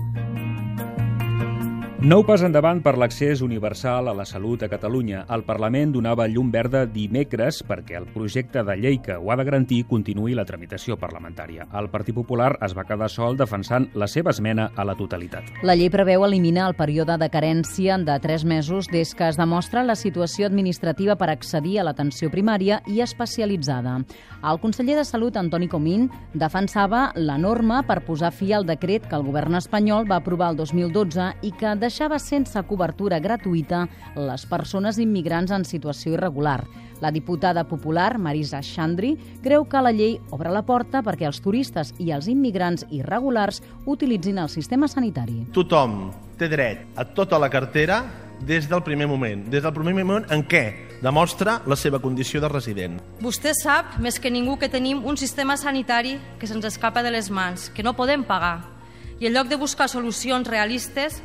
Nou 2.04 2.26
pas 2.28 2.42
endavant 2.44 2.82
per 2.84 2.98
l'accés 3.00 3.40
universal 3.40 4.10
a 4.12 4.14
la 4.14 4.26
salut 4.28 4.66
a 4.66 4.68
Catalunya. 4.68 5.22
El 5.32 5.46
Parlament 5.48 5.94
donava 5.96 6.26
llum 6.28 6.50
verda 6.52 6.82
dimecres 6.84 7.62
perquè 7.64 7.96
el 7.96 8.10
projecte 8.12 8.60
de 8.68 8.74
llei 8.76 8.98
que 9.00 9.16
ho 9.16 9.30
ha 9.32 9.38
de 9.40 9.46
garantir 9.48 9.86
continuï 9.88 10.36
la 10.36 10.44
tramitació 10.44 10.98
parlamentària. 11.00 11.64
El 11.72 11.88
Partit 11.94 12.12
Popular 12.18 12.58
es 12.68 12.76
va 12.76 12.84
quedar 12.84 13.08
sol 13.08 13.40
defensant 13.40 13.86
la 13.96 14.10
seva 14.12 14.34
esmena 14.36 14.66
a 14.76 14.84
la 14.84 14.98
totalitat. 15.00 15.48
La 15.64 15.78
llei 15.80 15.88
preveu 15.94 16.26
eliminar 16.28 16.66
el 16.68 16.76
període 16.76 17.16
de 17.22 17.30
carència 17.32 17.96
de 17.96 18.20
3 18.20 18.44
mesos 18.52 18.92
des 18.92 19.16
que 19.16 19.30
es 19.32 19.40
demostra 19.40 19.86
la 19.88 19.96
situació 19.96 20.52
administrativa 20.52 21.16
per 21.16 21.32
accedir 21.32 21.80
a 21.80 21.88
l'atenció 21.88 22.28
primària 22.28 22.82
i 22.86 23.00
especialitzada. 23.00 24.02
El 24.44 24.60
conseller 24.60 25.00
de 25.00 25.08
Salut, 25.08 25.40
Antoni 25.40 25.72
Comín, 25.72 26.10
defensava 26.34 27.14
la 27.16 27.40
norma 27.40 27.80
per 27.88 28.02
posar 28.04 28.36
fi 28.36 28.52
al 28.52 28.68
decret 28.68 29.08
que 29.08 29.16
el 29.16 29.24
govern 29.24 29.56
espanyol 29.56 30.04
va 30.12 30.20
aprovar 30.20 30.52
el 30.52 30.60
2012 30.60 31.32
i 31.48 31.56
que 31.56 31.78
deixava 31.94 32.18
sense 32.18 32.58
cobertura 32.66 33.20
gratuïta 33.22 33.84
les 34.18 34.48
persones 34.50 34.98
immigrants 34.98 35.52
en 35.54 35.62
situació 35.62 36.16
irregular. 36.16 36.64
La 37.04 37.12
diputada 37.14 37.68
popular, 37.70 38.18
Marisa 38.18 38.64
Xandri, 38.66 39.12
creu 39.44 39.68
que 39.70 39.82
la 39.84 39.92
llei 39.94 40.16
obre 40.34 40.50
la 40.50 40.64
porta 40.66 41.04
perquè 41.06 41.28
els 41.30 41.42
turistes 41.44 41.92
i 42.02 42.10
els 42.16 42.30
immigrants 42.32 42.88
irregulars 42.90 43.62
utilitzin 43.86 44.40
el 44.42 44.50
sistema 44.50 44.90
sanitari. 44.90 45.44
Tothom 45.54 46.08
té 46.40 46.50
dret 46.50 46.98
a 46.98 47.06
tota 47.06 47.38
la 47.38 47.52
cartera 47.54 48.00
des 48.42 48.66
del 48.68 48.82
primer 48.82 49.06
moment, 49.08 49.44
des 49.52 49.62
del 49.62 49.76
primer 49.76 49.94
moment 49.94 50.26
en 50.34 50.42
què 50.50 50.64
demostra 51.04 51.60
la 51.70 51.78
seva 51.78 52.00
condició 52.02 52.42
de 52.42 52.50
resident. 52.50 52.98
Vostè 53.22 53.54
sap, 53.54 54.00
més 54.02 54.18
que 54.18 54.32
ningú, 54.34 54.58
que 54.58 54.72
tenim 54.72 55.06
un 55.06 55.20
sistema 55.20 55.60
sanitari 55.62 56.18
que 56.40 56.50
se'ns 56.50 56.66
escapa 56.66 57.06
de 57.06 57.14
les 57.14 57.30
mans, 57.30 57.70
que 57.70 57.86
no 57.86 57.94
podem 57.94 58.26
pagar. 58.26 58.72
I 59.20 59.30
en 59.30 59.38
lloc 59.38 59.48
de 59.48 59.62
buscar 59.62 59.88
solucions 59.92 60.50
realistes, 60.50 61.22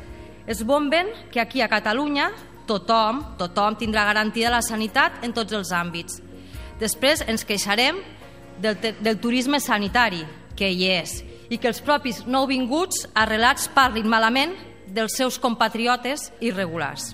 es 0.49 0.65
bomben 0.65 1.07
que 1.31 1.39
aquí 1.39 1.61
a 1.61 1.69
Catalunya 1.69 2.31
tothom, 2.65 3.21
tothom 3.37 3.77
tindrà 3.77 4.03
garantida 4.07 4.49
la 4.49 4.63
sanitat 4.65 5.21
en 5.25 5.33
tots 5.33 5.53
els 5.53 5.69
àmbits. 5.69 6.17
Després 6.81 7.21
ens 7.29 7.45
queixarem 7.45 8.01
del, 8.57 8.79
del 8.81 9.19
turisme 9.21 9.61
sanitari, 9.61 10.23
que 10.57 10.71
hi 10.73 10.89
és, 10.89 11.19
i 11.53 11.61
que 11.61 11.69
els 11.69 11.83
propis 11.85 12.23
nouvinguts 12.25 13.05
arrelats 13.13 13.69
parlin 13.75 14.09
malament 14.09 14.57
dels 14.89 15.15
seus 15.21 15.37
compatriotes 15.37 16.31
irregulars. 16.41 17.13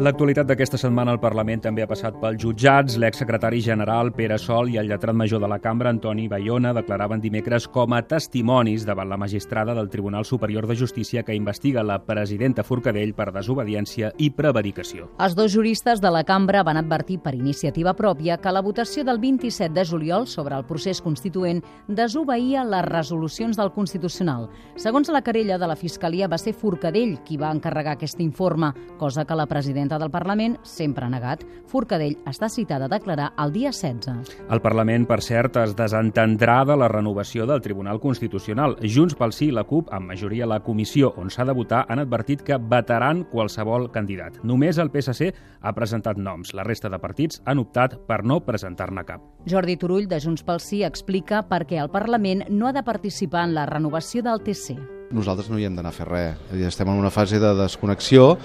L'actualitat 0.00 0.46
d'aquesta 0.48 0.78
setmana 0.80 1.12
al 1.12 1.18
Parlament 1.20 1.60
també 1.60 1.82
ha 1.84 1.88
passat 1.88 2.14
pels 2.22 2.38
jutjats. 2.40 2.94
L'exsecretari 2.96 3.58
general 3.60 4.08
Pere 4.16 4.38
Sol 4.40 4.70
i 4.72 4.78
el 4.80 4.86
lletrat 4.88 5.12
major 5.12 5.42
de 5.42 5.48
la 5.52 5.58
cambra, 5.60 5.90
Antoni 5.92 6.22
Bayona, 6.24 6.70
declaraven 6.72 7.20
dimecres 7.20 7.66
com 7.68 7.92
a 7.92 7.98
testimonis 8.08 8.86
davant 8.88 9.10
la 9.12 9.18
magistrada 9.20 9.74
del 9.76 9.90
Tribunal 9.92 10.24
Superior 10.24 10.64
de 10.70 10.76
Justícia 10.80 11.22
que 11.22 11.36
investiga 11.36 11.84
la 11.84 11.98
presidenta 12.00 12.64
Forcadell 12.64 13.12
per 13.12 13.26
desobediència 13.34 14.14
i 14.16 14.30
prevaricació. 14.30 15.10
Els 15.20 15.36
dos 15.36 15.52
juristes 15.52 16.00
de 16.00 16.14
la 16.14 16.24
cambra 16.24 16.64
van 16.64 16.80
advertir 16.80 17.18
per 17.20 17.34
iniciativa 17.36 17.92
pròpia 17.92 18.38
que 18.40 18.54
la 18.56 18.64
votació 18.64 19.04
del 19.04 19.20
27 19.20 19.74
de 19.76 19.84
juliol 19.84 20.24
sobre 20.26 20.56
el 20.56 20.64
procés 20.64 21.04
constituent 21.04 21.60
desobeïa 21.88 22.64
les 22.64 22.88
resolucions 22.88 23.60
del 23.60 23.74
Constitucional. 23.76 24.48
Segons 24.80 25.12
la 25.12 25.20
querella 25.20 25.60
de 25.60 25.68
la 25.68 25.76
Fiscalia, 25.76 26.24
va 26.24 26.40
ser 26.40 26.56
Forcadell 26.56 27.18
qui 27.20 27.36
va 27.36 27.52
encarregar 27.52 27.98
aquest 27.98 28.24
informe, 28.24 28.72
cosa 28.96 29.28
que 29.28 29.36
la 29.36 29.44
presidenta 29.44 29.89
presidenta 29.90 29.98
del 29.98 30.10
Parlament 30.10 30.58
sempre 30.62 31.08
negat. 31.10 31.42
Forcadell 31.66 32.16
està 32.26 32.48
citada 32.48 32.86
a 32.86 32.90
declarar 32.90 33.32
el 33.38 33.52
dia 33.52 33.70
16. 33.72 34.30
El 34.50 34.60
Parlament, 34.60 35.06
per 35.06 35.20
cert, 35.22 35.56
es 35.56 35.74
desentendrà 35.74 36.64
de 36.64 36.76
la 36.76 36.88
renovació 36.88 37.46
del 37.46 37.60
Tribunal 37.60 38.00
Constitucional. 38.00 38.76
Junts 38.82 39.16
pel 39.16 39.32
Sí 39.32 39.48
i 39.48 39.54
la 39.54 39.64
CUP, 39.64 39.90
amb 39.92 40.10
majoria 40.10 40.44
a 40.44 40.50
la 40.50 40.60
comissió 40.62 41.12
on 41.16 41.30
s'ha 41.30 41.44
de 41.44 41.54
votar, 41.54 41.86
han 41.88 41.98
advertit 41.98 42.42
que 42.42 42.58
vetaran 42.58 43.24
qualsevol 43.30 43.90
candidat. 43.90 44.38
Només 44.44 44.78
el 44.78 44.90
PSC 44.90 45.32
ha 45.60 45.74
presentat 45.74 46.18
noms. 46.18 46.54
La 46.54 46.64
resta 46.64 46.88
de 46.90 46.98
partits 46.98 47.42
han 47.44 47.58
optat 47.58 47.98
per 48.06 48.22
no 48.24 48.40
presentar-ne 48.44 49.04
cap. 49.04 49.24
Jordi 49.46 49.76
Turull, 49.76 50.08
de 50.08 50.20
Junts 50.20 50.44
pel 50.44 50.60
Sí, 50.60 50.84
explica 50.84 51.42
per 51.48 51.64
què 51.66 51.80
el 51.82 51.90
Parlament 51.90 52.46
no 52.50 52.68
ha 52.68 52.72
de 52.72 52.86
participar 52.86 53.48
en 53.48 53.54
la 53.54 53.66
renovació 53.66 54.22
del 54.22 54.42
TC 54.44 54.99
nosaltres 55.10 55.50
no 55.50 55.58
hi 55.58 55.66
hem 55.66 55.76
d'anar 55.76 55.90
a 55.90 55.96
fer 55.96 56.06
res. 56.08 56.40
Estem 56.66 56.88
en 56.90 56.98
una 57.00 57.10
fase 57.10 57.40
de 57.42 57.52
desconnexió 57.58 58.36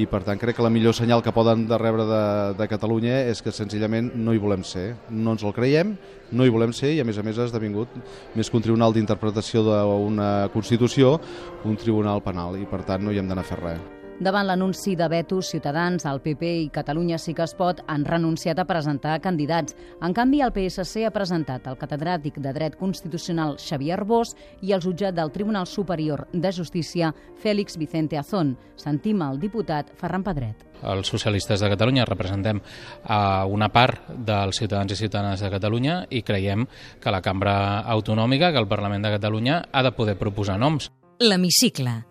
i 0.00 0.06
per 0.10 0.22
tant 0.26 0.40
crec 0.40 0.56
que 0.58 0.64
la 0.64 0.72
millor 0.72 0.96
senyal 0.96 1.22
que 1.22 1.34
poden 1.36 1.66
de 1.68 1.78
rebre 1.78 2.06
de, 2.08 2.22
de 2.58 2.68
Catalunya 2.68 3.20
és 3.30 3.42
que 3.44 3.52
senzillament 3.52 4.10
no 4.16 4.34
hi 4.34 4.40
volem 4.42 4.64
ser. 4.64 4.94
No 5.10 5.36
ens 5.36 5.44
el 5.44 5.54
creiem, 5.56 5.96
no 6.32 6.46
hi 6.46 6.54
volem 6.54 6.72
ser 6.76 6.94
i 6.94 7.02
a 7.02 7.08
més 7.08 7.18
a 7.20 7.26
més 7.26 7.38
ha 7.38 7.48
esdevingut 7.48 7.92
més 8.34 8.50
que 8.50 8.56
un 8.58 8.64
tribunal 8.64 8.96
d'interpretació 8.96 9.64
d'una 9.66 10.30
Constitució, 10.54 11.18
un 11.64 11.76
tribunal 11.76 12.24
penal 12.24 12.56
i 12.60 12.64
per 12.70 12.84
tant 12.88 13.04
no 13.04 13.12
hi 13.12 13.20
hem 13.20 13.28
d'anar 13.28 13.44
a 13.44 13.52
fer 13.52 13.60
res. 13.60 13.93
Davant 14.20 14.46
l'anunci 14.46 14.92
de 14.94 15.08
veto, 15.10 15.40
Ciutadans, 15.42 16.04
el 16.06 16.20
PP 16.22 16.50
i 16.62 16.68
Catalunya 16.70 17.16
sí 17.18 17.32
que 17.34 17.42
es 17.42 17.54
pot 17.58 17.80
han 17.90 18.04
renunciat 18.06 18.60
a 18.62 18.64
presentar 18.64 19.16
candidats. 19.20 19.74
En 20.06 20.14
canvi, 20.14 20.38
el 20.40 20.52
PSC 20.54 21.02
ha 21.08 21.10
presentat 21.10 21.66
el 21.66 21.74
catedràtic 21.80 22.38
de 22.38 22.52
Dret 22.54 22.76
Constitucional 22.78 23.56
Xavier 23.58 23.96
Arbós 23.98 24.36
i 24.62 24.70
el 24.70 24.84
jutjat 24.84 25.18
del 25.18 25.32
Tribunal 25.34 25.66
Superior 25.66 26.28
de 26.30 26.54
Justícia 26.54 27.10
Fèlix 27.42 27.74
Vicente 27.76 28.16
Azón. 28.16 28.54
Sentim 28.78 29.18
el 29.26 29.42
diputat 29.42 29.90
Ferran 29.98 30.22
Pedret. 30.22 30.62
Els 30.84 31.10
socialistes 31.10 31.58
de 31.58 31.74
Catalunya 31.74 32.06
representem 32.06 32.62
a 33.02 33.20
una 33.50 33.72
part 33.74 34.14
dels 34.14 34.62
ciutadans 34.62 34.94
i 34.94 35.00
ciutadanes 35.00 35.42
de 35.42 35.50
Catalunya 35.50 36.04
i 36.10 36.22
creiem 36.22 36.68
que 37.02 37.10
la 37.10 37.22
cambra 37.24 37.80
autonòmica, 37.82 38.52
que 38.52 38.62
el 38.62 38.70
Parlament 38.70 39.02
de 39.02 39.16
Catalunya, 39.18 39.64
ha 39.72 39.82
de 39.82 39.96
poder 39.98 40.14
proposar 40.22 40.60
noms. 40.60 40.92
L'hemicicle 41.18 42.04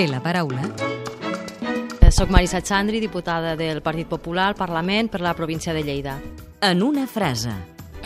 Té 0.00 0.06
la 0.08 0.22
paraula. 0.24 0.62
Soc 2.08 2.30
Marisa 2.32 2.62
Chandri, 2.64 3.02
diputada 3.04 3.50
del 3.52 3.82
Partit 3.84 4.08
Popular 4.08 4.46
al 4.48 4.54
Parlament 4.56 5.10
per 5.12 5.20
la 5.20 5.34
província 5.36 5.74
de 5.76 5.82
Lleida. 5.84 6.14
En 6.64 6.80
una 6.82 7.04
frase. 7.04 7.52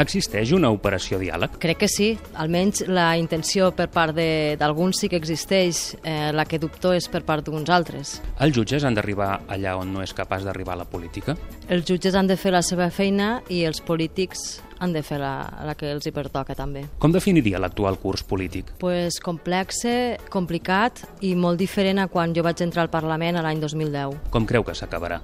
Existeix 0.03 0.51
una 0.57 0.73
operació 0.75 1.21
diàleg? 1.23 1.55
Crec 1.63 1.85
que 1.85 1.89
sí. 1.89 2.09
Almenys 2.35 2.89
la 2.91 3.13
intenció 3.15 3.71
per 3.79 3.87
part 3.95 4.19
d'alguns 4.19 5.05
sí 5.05 5.13
que 5.13 5.21
existeix. 5.23 5.85
Eh, 6.03 6.33
la 6.35 6.49
que 6.51 6.59
dubto 6.59 6.91
és 6.99 7.07
per 7.07 7.23
part 7.23 7.47
d'uns 7.47 7.71
altres. 7.71 8.17
Els 8.43 8.59
jutges 8.59 8.83
han 8.83 8.99
d'arribar 8.99 9.45
allà 9.47 9.79
on 9.79 9.95
no 9.95 10.03
és 10.03 10.19
capaç 10.19 10.43
d'arribar 10.43 10.75
la 10.75 10.91
política? 10.91 11.39
Els 11.69 11.87
jutges 11.87 12.19
han 12.19 12.27
de 12.27 12.35
fer 12.35 12.57
la 12.59 12.67
seva 12.67 12.91
feina 12.91 13.37
i 13.47 13.63
els 13.71 13.79
polítics 13.79 14.65
han 14.85 14.95
de 14.95 15.03
fer 15.05 15.19
la, 15.23 15.35
la 15.67 15.75
que 15.79 15.91
els 15.91 16.07
hi 16.07 16.13
pertoca 16.15 16.57
també. 16.57 16.85
Com 17.03 17.15
definiria 17.15 17.61
l'actual 17.63 17.99
curs 18.03 18.25
polític? 18.29 18.75
Pues 18.81 19.19
complexe, 19.25 20.17
complicat 20.33 21.05
i 21.25 21.35
molt 21.39 21.61
diferent 21.61 22.03
a 22.03 22.09
quan 22.13 22.35
jo 22.37 22.45
vaig 22.47 22.63
entrar 22.65 22.85
al 22.85 22.93
Parlament 22.93 23.41
l'any 23.41 23.63
2010. 23.63 24.31
Com 24.35 24.47
creu 24.49 24.65
que 24.67 24.77
s'acabarà? 24.77 25.21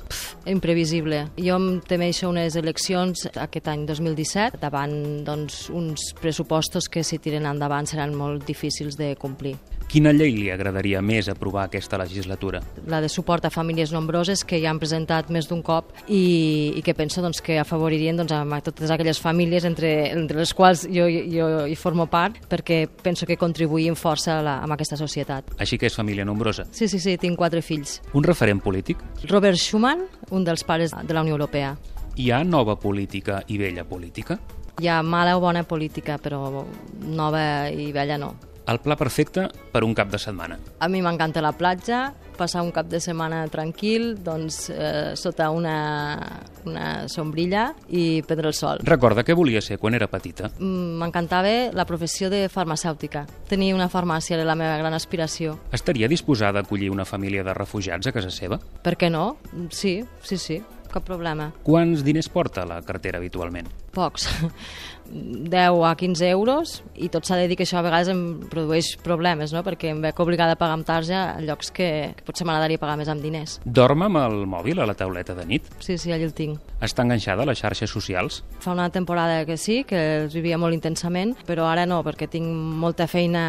Imprevisible. 0.51 1.27
Jo 1.39 1.59
em 1.61 1.69
temeixo 1.87 2.31
unes 2.31 2.57
eleccions 2.59 3.29
aquest 3.35 3.69
any 3.71 3.87
2017 3.89 4.61
davant 4.63 4.95
doncs, 5.27 5.69
uns 5.71 6.11
pressupostos 6.21 6.89
que 6.91 7.05
si 7.07 7.21
tiren 7.23 7.49
endavant 7.51 7.89
seran 7.89 8.17
molt 8.17 8.47
difícils 8.49 8.99
de 8.99 9.15
complir. 9.21 9.57
Quina 9.91 10.13
llei 10.15 10.37
li 10.37 10.45
agradaria 10.55 11.01
més 11.03 11.27
aprovar 11.27 11.65
aquesta 11.67 11.99
legislatura? 11.99 12.61
La 12.87 13.01
de 13.03 13.09
suport 13.11 13.49
a 13.49 13.51
famílies 13.51 13.91
nombroses 13.91 14.45
que 14.47 14.61
ja 14.63 14.71
han 14.71 14.79
presentat 14.79 15.33
més 15.35 15.49
d'un 15.51 15.65
cop 15.67 15.89
i, 16.07 16.75
i 16.79 16.83
que 16.87 16.95
penso 16.95 17.19
doncs, 17.25 17.41
que 17.43 17.57
afavoririen 17.59 18.21
doncs, 18.21 18.31
a 18.31 18.61
totes 18.63 18.93
aquelles 18.95 19.19
famílies 19.19 19.65
entre, 19.67 19.91
entre 20.13 20.39
les 20.39 20.53
quals 20.55 20.85
jo, 20.87 21.09
jo 21.11 21.49
hi 21.67 21.75
formo 21.75 22.07
part 22.07 22.39
perquè 22.47 22.85
penso 23.03 23.27
que 23.27 23.35
contribuïm 23.41 23.97
força 23.99 24.37
a, 24.37 24.45
la, 24.47 24.55
a 24.63 24.69
aquesta 24.77 24.99
societat. 25.01 25.51
Així 25.59 25.75
que 25.75 25.91
és 25.91 25.99
família 25.99 26.25
nombrosa? 26.29 26.69
Sí, 26.71 26.87
sí, 26.87 27.01
sí, 27.03 27.17
tinc 27.19 27.35
quatre 27.41 27.59
fills. 27.59 27.97
Un 28.15 28.23
referent 28.23 28.63
polític? 28.63 29.03
Robert 29.27 29.59
Schuman, 29.59 30.05
un 30.31 30.47
dels 30.47 30.63
pares 30.63 30.95
de 30.95 31.17
la 31.17 31.25
Unió 31.27 31.35
Europea. 31.35 31.73
Hi 32.15 32.29
ha 32.31 32.45
nova 32.47 32.79
política 32.79 33.41
i 33.51 33.59
vella 33.59 33.83
política? 33.83 34.39
Hi 34.79 34.87
ha 34.87 35.01
mala 35.03 35.35
o 35.35 35.43
bona 35.43 35.65
política, 35.67 36.21
però 36.23 36.63
nova 37.11 37.43
i 37.75 37.91
vella 37.91 38.21
no. 38.23 38.31
El 38.71 38.79
pla 38.79 38.95
perfecte 38.95 39.49
per 39.73 39.83
un 39.83 39.97
cap 39.99 40.13
de 40.13 40.19
setmana. 40.23 40.59
A 40.79 40.89
mi 40.89 41.01
m'encanta 41.03 41.43
la 41.43 41.51
platja, 41.59 42.13
passar 42.39 42.63
un 42.63 42.71
cap 42.71 42.87
de 42.87 43.01
setmana 43.03 43.43
tranquil, 43.51 44.15
doncs 44.23 44.69
eh, 44.71 45.17
sota 45.19 45.51
una, 45.51 45.75
una 46.65 47.09
sombrilla 47.11 47.67
i 47.89 48.23
prendre 48.23 48.53
el 48.53 48.55
sol. 48.55 48.85
Recorda 48.87 49.27
què 49.27 49.35
volia 49.35 49.61
ser 49.65 49.81
quan 49.83 49.99
era 49.99 50.07
petita? 50.13 50.53
Mm, 50.61 50.97
m'encantava 51.03 51.55
la 51.75 51.87
professió 51.89 52.31
de 52.31 52.45
farmacèutica. 52.53 53.27
Tenir 53.51 53.73
una 53.75 53.91
farmàcia 53.91 54.39
era 54.39 54.47
la 54.47 54.59
meva 54.59 54.79
gran 54.79 54.95
aspiració. 54.95 55.59
Estaria 55.75 56.09
disposada 56.09 56.63
a 56.63 56.69
acollir 56.69 56.93
una 56.95 57.05
família 57.05 57.43
de 57.43 57.57
refugiats 57.57 58.07
a 58.07 58.15
casa 58.15 58.31
seva? 58.31 58.61
Per 58.85 58.95
què 58.95 59.11
no? 59.11 59.33
Sí, 59.75 59.99
sí, 60.23 60.39
sí 60.39 60.63
cap 60.91 61.07
problema. 61.07 61.51
Quants 61.65 62.03
diners 62.07 62.29
porta 62.33 62.67
la 62.69 62.81
cartera 62.87 63.21
habitualment? 63.21 63.69
Pocs. 63.95 64.29
10 65.11 65.85
a 65.85 65.95
15 65.97 66.29
euros 66.31 66.81
i 66.95 67.09
tot 67.11 67.27
s'ha 67.27 67.39
de 67.41 67.49
dir 67.51 67.57
que 67.59 67.65
això 67.67 67.81
a 67.81 67.85
vegades 67.85 68.11
em 68.13 68.23
produeix 68.51 68.93
problemes, 69.03 69.55
no? 69.55 69.65
perquè 69.67 69.91
em 69.95 70.03
veig 70.05 70.19
obligada 70.23 70.55
a 70.55 70.61
pagar 70.61 70.77
amb 70.79 70.87
tarja 70.87 71.23
a 71.35 71.41
llocs 71.43 71.73
que, 71.75 71.91
que 72.17 72.27
potser 72.27 72.47
m'agradaria 72.47 72.81
pagar 72.81 72.99
més 73.01 73.11
amb 73.11 73.25
diners. 73.25 73.59
Dorm 73.65 74.07
amb 74.07 74.21
el 74.21 74.45
mòbil 74.51 74.81
a 74.81 74.89
la 74.89 74.95
tauleta 74.95 75.35
de 75.35 75.47
nit? 75.49 75.71
Sí, 75.83 75.99
sí, 75.99 76.13
allà 76.15 76.29
el 76.29 76.35
tinc. 76.37 76.61
Està 76.81 77.05
enganxada 77.05 77.45
a 77.45 77.49
les 77.49 77.61
xarxes 77.61 77.91
socials? 77.91 78.41
Fa 78.63 78.75
una 78.77 78.89
temporada 78.93 79.45
que 79.49 79.57
sí, 79.61 79.83
que 79.89 80.01
els 80.23 80.37
vivia 80.37 80.59
molt 80.61 80.77
intensament, 80.77 81.35
però 81.49 81.67
ara 81.69 81.87
no, 81.89 82.01
perquè 82.07 82.29
tinc 82.31 82.47
molta 82.47 83.09
feina, 83.11 83.43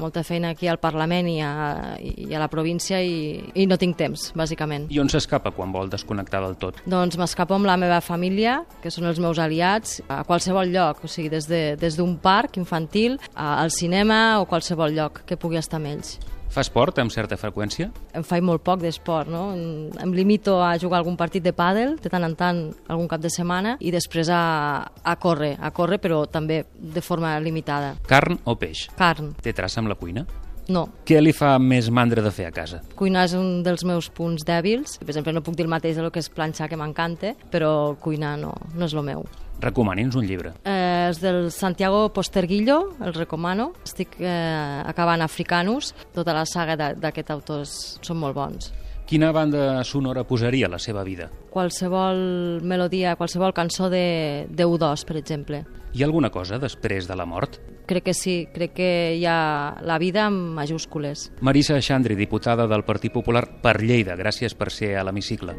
molta 0.00 0.24
feina 0.26 0.52
aquí 0.56 0.68
al 0.68 0.80
Parlament 0.82 1.30
i 1.30 1.38
a, 1.44 1.52
i 1.98 2.32
a 2.34 2.42
la 2.42 2.50
província 2.52 3.00
i, 3.04 3.38
i 3.54 3.68
no 3.70 3.78
tinc 3.80 3.96
temps, 4.00 4.32
bàsicament. 4.36 4.88
I 4.92 5.00
on 5.02 5.12
s'escapa 5.12 5.52
quan 5.56 5.72
vol 5.72 5.92
desconnectar 5.92 6.42
del 6.44 6.58
tot? 6.60 6.82
Doncs 6.88 7.18
m'escapo 7.20 7.56
amb 7.56 7.68
la 7.68 7.78
meva 7.80 8.00
família, 8.04 8.62
que 8.82 8.92
són 8.92 9.08
els 9.08 9.20
meus 9.22 9.40
aliats, 9.42 10.00
a 10.08 10.22
qualsevol 10.28 10.72
lloc 10.72 10.87
lloc, 10.88 11.04
o 11.04 11.08
sigui, 11.10 11.28
des 11.28 11.46
d'un 11.48 11.76
de, 11.76 11.76
des 11.76 12.00
parc 12.22 12.56
infantil 12.56 13.18
al 13.34 13.70
cinema 13.70 14.40
o 14.40 14.46
qualsevol 14.46 14.94
lloc 14.94 15.22
que 15.26 15.36
pugui 15.36 15.58
estar 15.58 15.78
amb 15.78 15.92
ells. 15.92 16.18
Fa 16.48 16.62
esport 16.64 16.96
amb 16.98 17.12
certa 17.12 17.36
freqüència? 17.36 17.90
Em 18.16 18.24
faig 18.24 18.42
molt 18.42 18.62
poc 18.64 18.80
d'esport, 18.80 19.28
no? 19.28 19.52
Em 19.52 20.14
limito 20.16 20.56
a 20.64 20.72
jugar 20.80 21.02
algun 21.02 21.16
partit 21.20 21.44
de 21.44 21.52
pàdel, 21.52 21.98
de 22.00 22.08
tant 22.08 22.24
en 22.24 22.34
tant, 22.40 22.62
algun 22.88 23.08
cap 23.08 23.20
de 23.20 23.28
setmana, 23.28 23.76
i 23.84 23.92
després 23.92 24.30
a, 24.32 24.40
a 24.88 25.16
córrer, 25.20 25.56
a 25.60 25.70
córrer, 25.76 26.00
però 26.00 26.24
també 26.24 26.62
de 26.72 27.04
forma 27.04 27.36
limitada. 27.44 27.98
Carn 28.08 28.40
o 28.48 28.56
peix? 28.56 28.86
Carn. 28.96 29.34
Té 29.44 29.52
traça 29.52 29.82
amb 29.82 29.92
la 29.92 29.98
cuina? 30.00 30.24
No. 30.68 30.84
Què 31.08 31.20
li 31.20 31.32
fa 31.32 31.54
més 31.60 31.88
mandra 31.92 32.24
de 32.24 32.32
fer 32.32 32.48
a 32.48 32.52
casa? 32.52 32.82
Cuinar 32.96 33.24
és 33.28 33.34
un 33.36 33.62
dels 33.64 33.84
meus 33.88 34.10
punts 34.12 34.44
dèbils. 34.48 34.98
Per 35.00 35.08
exemple, 35.08 35.32
no 35.36 35.44
puc 35.44 35.56
dir 35.56 35.64
el 35.64 35.72
mateix 35.72 35.96
del 35.96 36.10
que 36.12 36.20
és 36.20 36.28
planxar, 36.32 36.68
que 36.68 36.80
m'encanta, 36.80 37.34
però 37.52 37.96
cuinar 38.00 38.36
no, 38.40 38.52
no 38.74 38.88
és 38.88 38.96
el 38.96 39.04
meu. 39.06 39.24
Recomani'ns 39.58 40.14
un 40.14 40.26
llibre. 40.28 40.52
Eh, 40.62 40.77
és 41.10 41.20
del 41.20 41.50
Santiago 41.50 42.08
Posterguillo, 42.12 42.94
el 43.04 43.14
recomano. 43.14 43.72
Estic 43.84 44.18
eh, 44.20 44.82
acabant 44.86 45.22
Africanus. 45.24 45.94
Tota 46.14 46.34
la 46.36 46.44
saga 46.46 46.76
d'aquest 46.76 47.32
autor 47.34 47.64
són 47.66 48.20
molt 48.20 48.36
bons. 48.36 48.70
Quina 49.08 49.30
banda 49.32 49.82
sonora 49.88 50.26
posaria 50.28 50.66
a 50.68 50.72
la 50.74 50.78
seva 50.78 51.00
vida? 51.00 51.30
Qualsevol 51.48 52.60
melodia, 52.60 53.16
qualsevol 53.16 53.54
cançó 53.56 53.88
de, 53.88 54.44
de 54.52 54.66
U2, 54.68 55.06
per 55.08 55.16
exemple. 55.16 55.62
Hi 55.96 56.02
ha 56.02 56.08
alguna 56.10 56.28
cosa 56.28 56.58
després 56.60 57.08
de 57.08 57.16
la 57.16 57.24
mort? 57.24 57.56
Crec 57.88 58.04
que 58.10 58.12
sí, 58.12 58.36
crec 58.52 58.74
que 58.76 58.90
hi 59.16 59.24
ha 59.24 59.80
la 59.80 59.96
vida 59.96 60.26
amb 60.28 60.52
majúscules. 60.58 61.30
Marisa 61.40 61.80
Xandri, 61.80 62.18
diputada 62.20 62.68
del 62.68 62.84
Partit 62.84 63.14
Popular 63.14 63.46
per 63.64 63.78
Lleida, 63.80 64.18
gràcies 64.20 64.52
per 64.52 64.68
ser 64.68 64.98
a 65.00 65.06
l'hemicicle. 65.08 65.56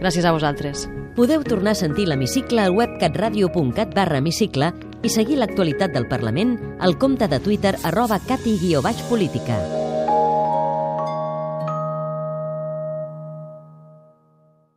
Gràcies 0.00 0.24
a 0.24 0.32
vosaltres. 0.32 0.88
Podeu 1.16 1.44
tornar 1.44 1.72
a 1.72 1.78
sentir 1.78 2.04
l'hemicicle 2.08 2.60
al 2.60 2.74
web 2.76 2.98
catradio.cat 3.00 3.94
barra 3.96 4.18
hemicicle 4.20 4.72
i 5.06 5.10
seguir 5.12 5.36
l'actualitat 5.38 5.92
del 5.94 6.08
Parlament 6.10 6.56
al 6.82 6.96
compte 6.98 7.28
de 7.30 7.38
Twitter 7.38 7.76
arroba 7.86 8.18
cati-política. 8.18 9.62